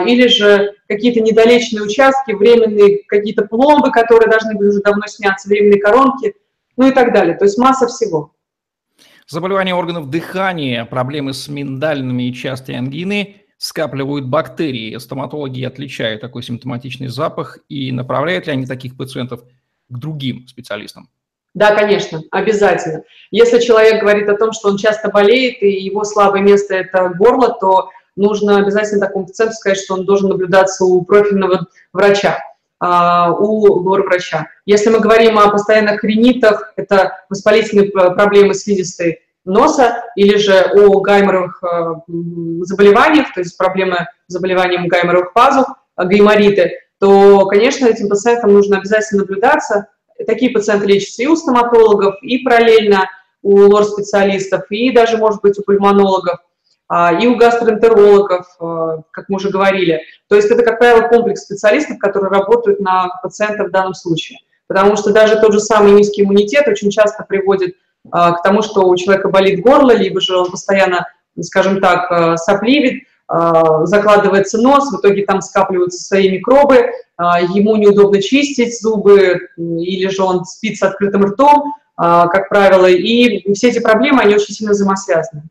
или 0.07 0.29
же 0.29 0.75
какие-то 0.89 1.21
недолеченные 1.21 1.85
участки, 1.85 2.33
временные 2.33 3.03
какие-то 3.09 3.47
пломбы, 3.47 3.91
которые 3.91 4.31
должны 4.31 4.55
были 4.55 4.69
уже 4.69 4.81
давно 4.81 5.07
сняться, 5.07 5.49
временные 5.49 5.81
коронки, 5.81 6.35
ну 6.77 6.89
и 6.89 6.93
так 6.93 7.13
далее. 7.13 7.37
То 7.37 7.45
есть 7.45 7.59
масса 7.59 7.87
всего. 7.87 8.33
Заболевания 9.27 9.75
органов 9.75 10.11
дыхания, 10.11 10.85
проблемы 10.85 11.33
с 11.33 11.49
миндальными 11.49 12.25
и 12.25 12.35
частые 12.35 12.79
ангины 12.79 13.37
скапливают 13.57 14.27
бактерии. 14.27 14.97
Стоматологи 14.99 15.63
отличают 15.65 16.21
такой 16.21 16.43
симптоматичный 16.43 17.09
запах 17.09 17.59
и 17.69 17.93
направляют 17.93 18.47
ли 18.47 18.53
они 18.53 18.67
таких 18.67 18.97
пациентов 18.97 19.43
к 19.89 19.99
другим 19.99 20.47
специалистам? 20.49 21.09
Да, 21.55 21.75
конечно, 21.75 22.23
обязательно. 22.31 23.03
Если 23.31 23.61
человек 23.61 24.01
говорит 24.01 24.29
о 24.29 24.37
том, 24.37 24.53
что 24.53 24.71
он 24.71 24.79
часто 24.79 25.11
болеет 25.11 25.63
и 25.63 25.71
его 25.71 26.03
слабое 26.03 26.41
место– 26.41 26.75
это 26.77 27.11
горло, 27.11 27.57
то 27.61 27.91
нужно 28.17 28.59
обязательно 28.59 29.07
такому 29.07 29.27
пациенту 29.27 29.55
сказать, 29.55 29.79
что 29.79 29.95
он 29.95 30.05
должен 30.05 30.29
наблюдаться 30.29 30.85
у 30.85 31.03
профильного 31.03 31.67
врача. 31.93 32.39
у 32.81 33.67
лор-врача. 33.83 34.49
Если 34.67 34.91
мы 34.91 35.01
говорим 35.01 35.39
о 35.39 35.51
постоянных 35.51 36.03
ринитах, 36.03 36.73
это 36.77 37.13
воспалительные 37.31 37.91
проблемы 37.91 38.55
слизистой 38.55 39.21
носа 39.45 40.03
или 40.17 40.37
же 40.37 40.55
о 40.75 41.01
гайморовых 41.01 41.63
заболеваниях, 42.63 43.33
то 43.35 43.41
есть 43.41 43.57
проблемы 43.57 44.07
с 44.27 44.33
заболеванием 44.33 44.89
гайморовых 44.89 45.33
пазух, 45.33 45.67
гаймориты, 45.97 46.73
то, 46.99 47.47
конечно, 47.47 47.87
этим 47.87 48.09
пациентам 48.09 48.53
нужно 48.53 48.79
обязательно 48.79 49.23
наблюдаться. 49.23 49.89
Такие 50.27 50.53
пациенты 50.53 50.87
лечатся 50.87 51.23
и 51.23 51.27
у 51.27 51.35
стоматологов, 51.35 52.17
и 52.23 52.39
параллельно 52.39 53.09
у 53.43 53.57
лор-специалистов, 53.57 54.71
и 54.71 54.93
даже, 54.93 55.17
может 55.17 55.43
быть, 55.43 55.59
у 55.59 55.63
пульмонологов, 55.63 56.37
а, 56.37 56.43
и 57.21 57.27
у 57.27 57.37
гастроэнтерологов, 57.37 58.47
а, 58.61 59.03
как 59.11 59.29
мы 59.29 59.37
уже 59.37 59.51
говорили. 59.51 60.01
То 60.29 60.37
есть 60.37 60.51
это, 60.51 60.63
как 60.63 60.79
правило, 60.79 61.09
комплекс 61.09 61.43
специалистов, 61.43 61.99
которые 61.99 62.31
работают 62.31 62.81
на 62.81 63.09
пациента 63.23 63.65
в 63.65 63.71
данном 63.71 63.95
случае. 63.95 64.39
Потому 64.67 64.97
что 64.97 65.13
даже 65.13 65.41
тот 65.41 65.53
же 65.53 65.61
самый 65.61 65.93
низкий 65.93 66.23
иммунитет 66.23 66.69
очень 66.69 66.91
часто 66.91 67.25
приводит 67.29 67.77
а, 68.11 68.33
к 68.33 68.43
тому, 68.43 68.63
что 68.63 68.87
у 68.89 68.97
человека 68.97 69.29
болит 69.29 69.63
горло, 69.63 69.93
либо 69.93 70.21
же 70.21 70.37
он 70.37 70.51
постоянно, 70.51 71.07
скажем 71.41 71.81
так, 71.81 72.39
сопливит, 72.39 73.05
а, 73.35 73.87
закладывается 73.87 74.59
нос, 74.59 74.93
в 74.93 75.01
итоге 75.01 75.25
там 75.25 75.41
скапливаются 75.41 76.05
свои 76.05 76.31
микробы, 76.31 76.91
а, 77.17 77.41
ему 77.41 77.77
неудобно 77.77 78.21
чистить 78.21 78.79
зубы, 78.79 79.49
или 79.57 80.09
же 80.09 80.23
он 80.23 80.45
спит 80.45 80.77
с 80.77 80.83
открытым 80.83 81.25
ртом, 81.25 81.73
а, 81.97 82.29
как 82.29 82.51
правило, 82.51 82.87
и 82.87 83.51
все 83.55 83.69
эти 83.69 83.79
проблемы, 83.79 84.21
они 84.21 84.35
очень 84.35 84.53
сильно 84.53 84.73
взаимосвязаны. 84.73 85.45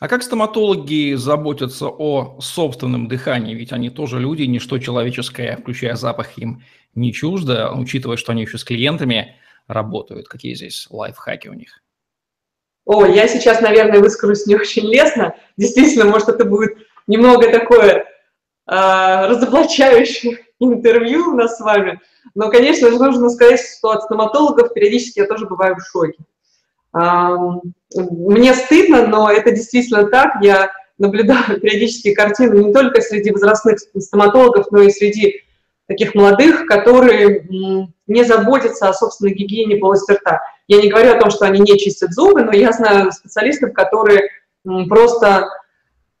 А 0.00 0.08
как 0.08 0.22
стоматологи 0.22 1.12
заботятся 1.12 1.88
о 1.88 2.40
собственном 2.40 3.06
дыхании? 3.06 3.54
Ведь 3.54 3.70
они 3.70 3.90
тоже 3.90 4.18
люди, 4.18 4.44
ничто 4.44 4.78
человеческое, 4.78 5.58
включая 5.58 5.94
запах, 5.94 6.38
им 6.38 6.64
не 6.94 7.12
чуждо, 7.12 7.70
учитывая, 7.74 8.16
что 8.16 8.32
они 8.32 8.42
еще 8.42 8.56
с 8.56 8.64
клиентами 8.64 9.36
работают. 9.66 10.26
Какие 10.26 10.54
здесь 10.54 10.86
лайфхаки 10.88 11.48
у 11.48 11.52
них? 11.52 11.82
О, 12.86 13.04
я 13.04 13.28
сейчас, 13.28 13.60
наверное, 13.60 14.00
выскажусь 14.00 14.46
не 14.46 14.56
очень 14.56 14.86
лестно. 14.86 15.34
Действительно, 15.58 16.06
может, 16.06 16.30
это 16.30 16.46
будет 16.46 16.78
немного 17.06 17.50
такое 17.50 17.92
э, 17.96 18.04
разоблачающее 18.66 20.38
интервью 20.60 21.32
у 21.32 21.36
нас 21.36 21.58
с 21.58 21.60
вами. 21.60 22.00
Но, 22.34 22.48
конечно 22.48 22.90
же, 22.90 22.98
нужно 22.98 23.28
сказать, 23.28 23.60
что 23.60 23.90
от 23.90 24.04
стоматологов 24.04 24.72
периодически 24.72 25.18
я 25.18 25.26
тоже 25.26 25.44
бываю 25.44 25.76
в 25.76 25.86
шоке. 25.86 26.24
Мне 26.92 28.54
стыдно, 28.54 29.06
но 29.06 29.30
это 29.30 29.50
действительно 29.52 30.04
так. 30.04 30.34
Я 30.42 30.70
наблюдаю 30.98 31.60
периодически 31.60 32.14
картины 32.14 32.64
не 32.64 32.72
только 32.72 33.00
среди 33.00 33.30
возрастных 33.32 33.78
стоматологов, 33.98 34.66
но 34.70 34.82
и 34.82 34.90
среди 34.90 35.42
таких 35.86 36.14
молодых, 36.14 36.66
которые 36.66 37.46
не 38.06 38.24
заботятся 38.24 38.88
о 38.88 38.94
собственной 38.94 39.32
гигиене 39.32 39.76
полости 39.76 40.12
рта. 40.12 40.40
Я 40.68 40.80
не 40.80 40.88
говорю 40.88 41.12
о 41.12 41.18
том, 41.20 41.30
что 41.30 41.46
они 41.46 41.58
не 41.60 41.78
чистят 41.78 42.12
зубы, 42.12 42.42
но 42.42 42.52
я 42.52 42.70
знаю 42.70 43.10
специалистов, 43.10 43.72
которые 43.72 44.28
просто 44.88 45.48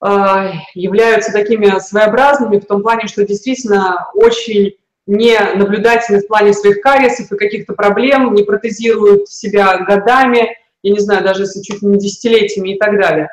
э, 0.04 0.50
являются 0.74 1.30
такими 1.32 1.78
своеобразными 1.78 2.58
в 2.58 2.66
том 2.66 2.82
плане, 2.82 3.06
что 3.06 3.24
действительно 3.24 4.08
очень 4.14 4.74
не 5.06 5.38
наблюдательны 5.54 6.20
в 6.20 6.26
плане 6.26 6.52
своих 6.52 6.80
кариесов 6.80 7.30
и 7.30 7.36
каких-то 7.36 7.74
проблем, 7.74 8.34
не 8.34 8.42
протезируют 8.42 9.28
себя 9.28 9.78
годами, 9.78 10.56
я 10.82 10.92
не 10.92 11.00
знаю, 11.00 11.24
даже 11.24 11.42
если 11.42 11.62
чуть 11.62 11.82
не 11.82 11.98
десятилетиями 11.98 12.74
и 12.74 12.78
так 12.78 12.98
далее. 13.00 13.28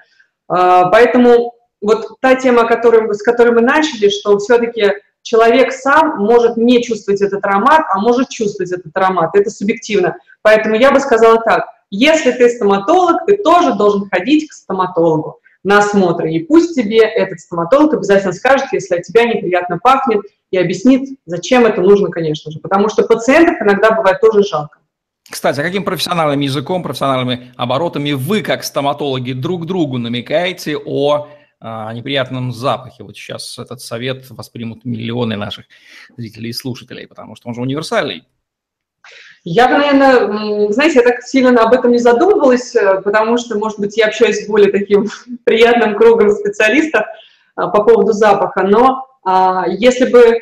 Э, 0.51 0.83
поэтому 0.91 1.53
вот 1.81 2.19
та 2.21 2.35
тема, 2.35 2.67
с 2.69 3.21
которой 3.21 3.51
мы 3.51 3.61
начали, 3.61 4.09
что 4.09 4.37
все-таки 4.39 4.93
человек 5.21 5.73
сам 5.73 6.17
может 6.17 6.57
не 6.57 6.81
чувствовать 6.83 7.21
этот 7.21 7.43
аромат, 7.45 7.81
а 7.91 7.99
может 7.99 8.29
чувствовать 8.29 8.71
этот 8.71 8.95
аромат. 8.95 9.35
Это 9.35 9.49
субъективно. 9.49 10.17
Поэтому 10.41 10.75
я 10.75 10.91
бы 10.91 10.99
сказала 10.99 11.41
так, 11.43 11.65
если 11.89 12.31
ты 12.31 12.49
стоматолог, 12.49 13.25
ты 13.25 13.37
тоже 13.37 13.73
должен 13.75 14.09
ходить 14.09 14.49
к 14.49 14.53
стоматологу 14.53 15.39
на 15.63 15.79
осмотр. 15.79 16.25
И 16.25 16.39
пусть 16.39 16.75
тебе 16.75 16.99
этот 16.99 17.39
стоматолог 17.39 17.93
обязательно 17.93 18.33
скажет, 18.33 18.67
если 18.71 18.95
от 18.95 19.03
тебя 19.03 19.25
неприятно 19.25 19.79
пахнет, 19.81 20.21
и 20.49 20.57
объяснит, 20.57 21.19
зачем 21.25 21.65
это 21.65 21.81
нужно, 21.81 22.09
конечно 22.09 22.51
же. 22.51 22.59
Потому 22.59 22.87
что 22.89 23.03
пациентов 23.03 23.57
иногда 23.61 23.91
бывает 23.91 24.21
тоже 24.21 24.43
жалко. 24.43 24.79
Кстати, 25.29 25.59
а 25.59 25.63
каким 25.63 25.83
профессиональным 25.83 26.39
языком, 26.39 26.83
профессиональными 26.83 27.51
оборотами 27.57 28.13
вы, 28.13 28.41
как 28.41 28.63
стоматологи, 28.63 29.33
друг 29.33 29.65
другу 29.65 29.97
намекаете 29.97 30.77
о 30.77 31.27
о 31.59 31.91
неприятном 31.91 32.51
запахе. 32.51 33.03
Вот 33.03 33.15
сейчас 33.15 33.57
этот 33.57 33.81
совет 33.81 34.29
воспримут 34.29 34.85
миллионы 34.85 35.35
наших 35.37 35.65
зрителей 36.15 36.51
и 36.51 36.53
слушателей, 36.53 37.07
потому 37.07 37.35
что 37.35 37.47
он 37.47 37.55
же 37.55 37.61
универсальный. 37.61 38.27
Я 39.43 39.69
наверное, 39.69 40.71
знаете, 40.71 40.99
я 40.99 41.03
так 41.03 41.23
сильно 41.23 41.59
об 41.61 41.73
этом 41.73 41.91
не 41.91 41.99
задумывалась, 41.99 42.75
э, 42.75 43.01
потому 43.01 43.37
что, 43.37 43.57
может 43.57 43.79
быть, 43.79 43.97
я 43.97 44.07
общаюсь 44.07 44.45
с 44.45 44.47
более 44.47 44.71
таким 44.71 45.07
приятным 45.45 45.95
кругом 45.95 46.31
специалистов 46.31 47.05
а, 47.55 47.69
по 47.69 47.83
поводу 47.83 48.11
запаха, 48.11 48.63
но 48.63 49.07
а, 49.23 49.65
если 49.67 50.11
бы 50.11 50.37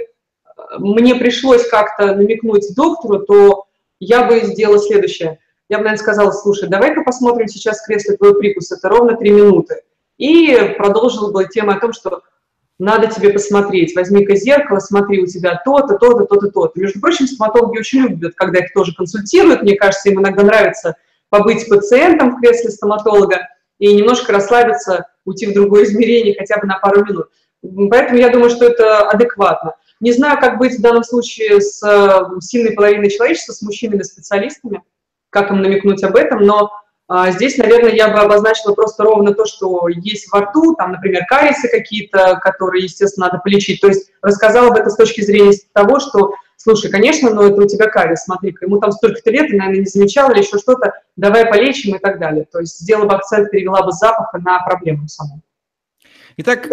мне 0.79 1.15
пришлось 1.15 1.67
как-то 1.69 2.15
намекнуть 2.15 2.75
доктору, 2.75 3.19
то 3.19 3.64
я 3.99 4.25
бы 4.25 4.41
сделала 4.41 4.79
следующее. 4.79 5.39
Я 5.69 5.77
бы, 5.77 5.85
наверное, 5.85 6.03
сказала, 6.03 6.31
слушай, 6.31 6.69
давай-ка 6.69 7.01
посмотрим 7.01 7.47
сейчас 7.47 7.81
в 7.81 7.85
кресле 7.85 8.17
твой 8.17 8.37
прикус, 8.37 8.71
это 8.71 8.87
ровно 8.89 9.17
три 9.17 9.31
минуты. 9.31 9.81
И 10.17 10.75
продолжила 10.77 11.31
бы 11.31 11.45
тему 11.45 11.71
о 11.71 11.79
том, 11.79 11.91
что 11.91 12.21
надо 12.77 13.07
тебе 13.07 13.29
посмотреть, 13.29 13.95
возьми-ка 13.95 14.35
зеркало, 14.35 14.79
смотри, 14.79 15.23
у 15.23 15.25
тебя 15.25 15.61
то-то, 15.63 15.97
то-то, 15.97 16.25
то-то, 16.25 16.51
то-то. 16.51 16.79
Между 16.79 16.99
прочим, 16.99 17.25
стоматологи 17.25 17.79
очень 17.79 18.01
любят, 18.01 18.33
когда 18.35 18.59
их 18.59 18.73
тоже 18.73 18.93
консультируют. 18.93 19.63
Мне 19.63 19.75
кажется, 19.75 20.09
им 20.09 20.19
иногда 20.19 20.43
нравится 20.43 20.95
побыть 21.29 21.67
пациентом 21.67 22.35
в 22.35 22.41
кресле 22.41 22.69
стоматолога 22.69 23.47
и 23.79 23.93
немножко 23.93 24.31
расслабиться, 24.31 25.07
уйти 25.25 25.47
в 25.47 25.53
другое 25.53 25.85
измерение 25.85 26.35
хотя 26.37 26.59
бы 26.59 26.67
на 26.67 26.77
пару 26.79 27.03
минут. 27.05 27.29
Поэтому 27.89 28.19
я 28.19 28.29
думаю, 28.29 28.49
что 28.49 28.65
это 28.65 29.09
адекватно. 29.09 29.75
Не 29.99 30.11
знаю, 30.11 30.39
как 30.39 30.57
быть 30.57 30.77
в 30.77 30.81
данном 30.81 31.03
случае 31.03 31.61
с 31.61 31.79
сильной 32.41 32.73
половиной 32.73 33.09
человечества, 33.09 33.53
с 33.53 33.61
мужчинами-специалистами, 33.61 34.83
как 35.29 35.51
им 35.51 35.61
намекнуть 35.61 36.03
об 36.03 36.15
этом, 36.15 36.41
но 36.41 36.71
а, 37.07 37.31
здесь, 37.31 37.57
наверное, 37.57 37.91
я 37.91 38.09
бы 38.09 38.19
обозначила 38.19 38.73
просто 38.73 39.03
ровно 39.03 39.33
то, 39.33 39.45
что 39.45 39.87
есть 39.87 40.31
во 40.31 40.41
рту, 40.41 40.73
там, 40.75 40.93
например, 40.93 41.25
кариесы 41.27 41.67
какие-то, 41.67 42.39
которые, 42.41 42.83
естественно, 42.83 43.27
надо 43.27 43.39
полечить. 43.43 43.79
То 43.79 43.87
есть 43.87 44.11
рассказала 44.21 44.71
бы 44.71 44.79
это 44.79 44.89
с 44.89 44.95
точки 44.95 45.21
зрения 45.21 45.53
того, 45.73 45.99
что, 45.99 46.33
слушай, 46.57 46.89
конечно, 46.89 47.29
но 47.29 47.43
это 47.43 47.61
у 47.61 47.67
тебя 47.67 47.89
кариес, 47.89 48.23
смотри-ка, 48.23 48.65
ему 48.65 48.79
там 48.79 48.91
столько-то 48.91 49.29
лет, 49.29 49.49
ты, 49.49 49.55
наверное, 49.55 49.81
не 49.81 49.85
замечал 49.85 50.31
или 50.31 50.39
еще 50.39 50.57
что-то, 50.57 50.93
давай 51.15 51.45
полечим 51.45 51.95
и 51.95 51.99
так 51.99 52.17
далее. 52.19 52.45
То 52.51 52.59
есть 52.59 52.79
сделала 52.79 53.05
бы 53.05 53.15
акцент, 53.15 53.51
перевела 53.51 53.83
бы 53.83 53.91
с 53.91 53.99
запаха 53.99 54.39
на 54.39 54.59
проблему 54.63 55.07
саму. 55.07 55.41
Итак, 56.37 56.67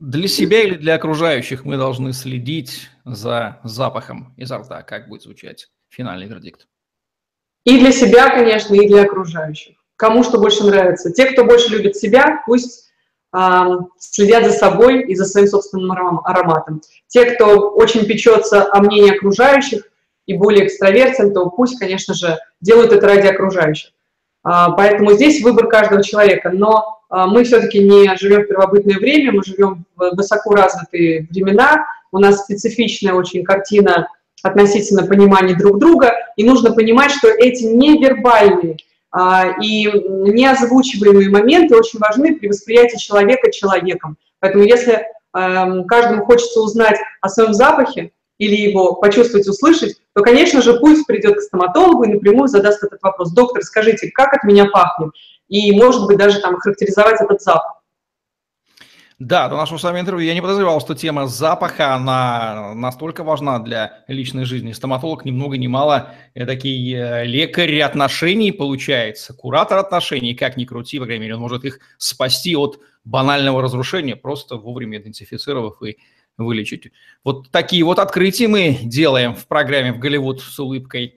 для 0.00 0.28
себя 0.28 0.62
или 0.62 0.76
для 0.76 0.94
окружающих 0.94 1.64
мы 1.64 1.76
должны 1.76 2.12
следить 2.12 2.88
за 3.04 3.60
запахом 3.62 4.34
изо 4.36 4.58
рта, 4.58 4.82
как 4.82 5.08
будет 5.08 5.22
звучать 5.22 5.68
финальный 5.90 6.26
вердикт. 6.26 6.66
И 7.64 7.78
для 7.78 7.92
себя, 7.92 8.30
конечно, 8.30 8.74
и 8.74 8.88
для 8.88 9.02
окружающих. 9.02 9.76
Кому 9.96 10.24
что 10.24 10.38
больше 10.38 10.64
нравится. 10.64 11.12
Те, 11.12 11.26
кто 11.26 11.44
больше 11.44 11.70
любит 11.70 11.96
себя, 11.96 12.42
пусть 12.46 12.90
э, 13.36 13.62
следят 13.98 14.46
за 14.46 14.52
собой 14.52 15.04
и 15.04 15.14
за 15.14 15.26
своим 15.26 15.46
собственным 15.46 15.92
ароматом. 16.24 16.80
Те, 17.06 17.26
кто 17.26 17.70
очень 17.70 18.06
печется 18.06 18.72
о 18.72 18.80
мнении 18.80 19.14
окружающих 19.14 19.82
и 20.24 20.32
более 20.32 20.66
экстравертен, 20.66 21.34
то 21.34 21.50
пусть, 21.50 21.78
конечно 21.78 22.14
же, 22.14 22.38
делают 22.62 22.92
это 22.92 23.06
ради 23.06 23.26
окружающих. 23.26 23.90
А, 24.42 24.70
поэтому 24.70 25.12
здесь 25.12 25.42
выбор 25.42 25.68
каждого 25.68 26.02
человека. 26.02 26.50
Но 26.52 27.00
а, 27.08 27.26
мы 27.26 27.44
все-таки 27.44 27.78
не 27.80 28.16
живем 28.16 28.42
в 28.42 28.48
первобытное 28.48 28.96
время, 28.96 29.32
мы 29.32 29.42
живем 29.44 29.84
в 29.96 30.16
высоко 30.16 30.54
развитые 30.54 31.26
времена. 31.30 31.84
У 32.12 32.18
нас 32.18 32.44
специфичная 32.44 33.14
очень 33.14 33.44
картина 33.44 34.08
относительно 34.42 35.06
понимания 35.06 35.54
друг 35.54 35.78
друга, 35.78 36.14
и 36.36 36.44
нужно 36.44 36.72
понимать, 36.72 37.10
что 37.10 37.28
эти 37.28 37.64
невербальные 37.64 38.78
а, 39.10 39.56
и 39.60 39.84
неозвучиваемые 39.84 41.30
моменты 41.30 41.76
очень 41.76 41.98
важны 41.98 42.36
при 42.36 42.48
восприятии 42.48 42.96
человека 42.96 43.50
человеком. 43.50 44.16
Поэтому 44.38 44.64
если 44.64 45.04
а, 45.32 45.82
каждому 45.84 46.24
хочется 46.24 46.60
узнать 46.60 46.98
о 47.20 47.28
своем 47.28 47.52
запахе 47.52 48.12
или 48.38 48.54
его 48.54 48.94
почувствовать, 48.94 49.46
услышать, 49.46 49.96
то, 50.20 50.24
конечно 50.24 50.60
же, 50.60 50.78
пусть 50.78 51.06
придет 51.06 51.38
к 51.38 51.40
стоматологу 51.40 52.04
и 52.04 52.12
напрямую 52.12 52.46
задаст 52.46 52.84
этот 52.84 53.00
вопрос. 53.02 53.32
Доктор, 53.32 53.62
скажите, 53.62 54.10
как 54.10 54.34
от 54.34 54.44
меня 54.44 54.66
пахнет? 54.66 55.12
И, 55.48 55.72
может 55.72 56.06
быть, 56.06 56.18
даже 56.18 56.40
там 56.40 56.58
характеризовать 56.58 57.22
этот 57.22 57.40
запах. 57.40 57.82
Да, 59.18 59.48
до 59.48 59.56
нашего 59.56 59.78
с 59.78 59.82
вами 59.82 60.00
интервью 60.00 60.26
я 60.26 60.34
не 60.34 60.42
подозревал, 60.42 60.80
что 60.80 60.94
тема 60.94 61.26
запаха, 61.26 61.94
она 61.94 62.74
настолько 62.74 63.24
важна 63.24 63.58
для 63.60 64.04
личной 64.08 64.44
жизни. 64.44 64.72
Стоматолог 64.72 65.24
ни 65.24 65.30
много 65.30 65.56
ни 65.56 65.66
мало 65.68 66.10
такой 66.34 66.92
э, 66.92 67.24
лекарь 67.24 67.80
отношений 67.80 68.52
получается, 68.52 69.32
куратор 69.32 69.78
отношений, 69.78 70.34
как 70.34 70.58
ни 70.58 70.66
крути, 70.66 70.98
по 70.98 71.06
крайней 71.06 71.22
мере, 71.22 71.34
он 71.34 71.40
может 71.40 71.64
их 71.64 71.80
спасти 71.96 72.56
от 72.56 72.78
банального 73.04 73.62
разрушения, 73.62 74.16
просто 74.16 74.56
вовремя 74.56 74.98
идентифицировав 74.98 75.82
и 75.82 75.96
вылечить. 76.44 76.92
Вот 77.24 77.50
такие 77.50 77.84
вот 77.84 77.98
открытия 77.98 78.48
мы 78.48 78.78
делаем 78.82 79.34
в 79.34 79.46
программе 79.46 79.92
«В 79.92 79.98
Голливуд 79.98 80.40
с 80.40 80.58
улыбкой» 80.58 81.16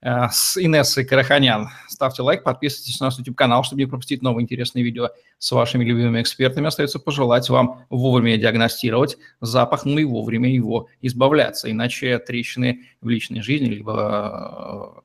э, 0.00 0.28
с 0.30 0.56
Инессой 0.56 1.04
Караханян. 1.04 1.68
Ставьте 1.88 2.22
лайк, 2.22 2.42
подписывайтесь 2.42 2.98
на 3.00 3.06
наш 3.06 3.18
YouTube-канал, 3.18 3.64
чтобы 3.64 3.82
не 3.82 3.86
пропустить 3.86 4.22
новые 4.22 4.42
интересные 4.42 4.84
видео 4.84 5.10
с 5.38 5.52
вашими 5.52 5.84
любимыми 5.84 6.20
экспертами. 6.20 6.66
Остается 6.66 6.98
пожелать 6.98 7.48
вам 7.48 7.84
вовремя 7.90 8.36
диагностировать 8.36 9.18
запах, 9.40 9.84
ну 9.84 9.98
и 9.98 10.04
вовремя 10.04 10.52
его 10.52 10.88
избавляться. 11.00 11.70
Иначе 11.70 12.18
трещины 12.18 12.86
в 13.00 13.08
личной 13.08 13.42
жизни, 13.42 13.66
либо 13.66 15.04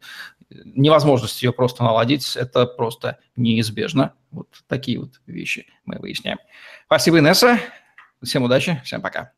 э, 0.50 0.56
невозможность 0.76 1.42
ее 1.44 1.52
просто 1.52 1.84
наладить, 1.84 2.36
это 2.36 2.66
просто 2.66 3.20
неизбежно. 3.36 4.14
Вот 4.32 4.48
такие 4.68 5.00
вот 5.00 5.22
вещи 5.26 5.68
мы 5.86 5.98
выясняем. 6.00 6.38
Спасибо, 6.86 7.20
Инесса. 7.20 7.60
Всем 8.24 8.44
удачи, 8.44 8.82
всем 8.84 9.02
пока. 9.02 9.34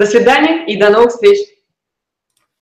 До 0.00 0.06
свидания 0.06 0.64
и 0.64 0.78
до 0.78 0.88
новых 0.88 1.10
встреч. 1.10 1.46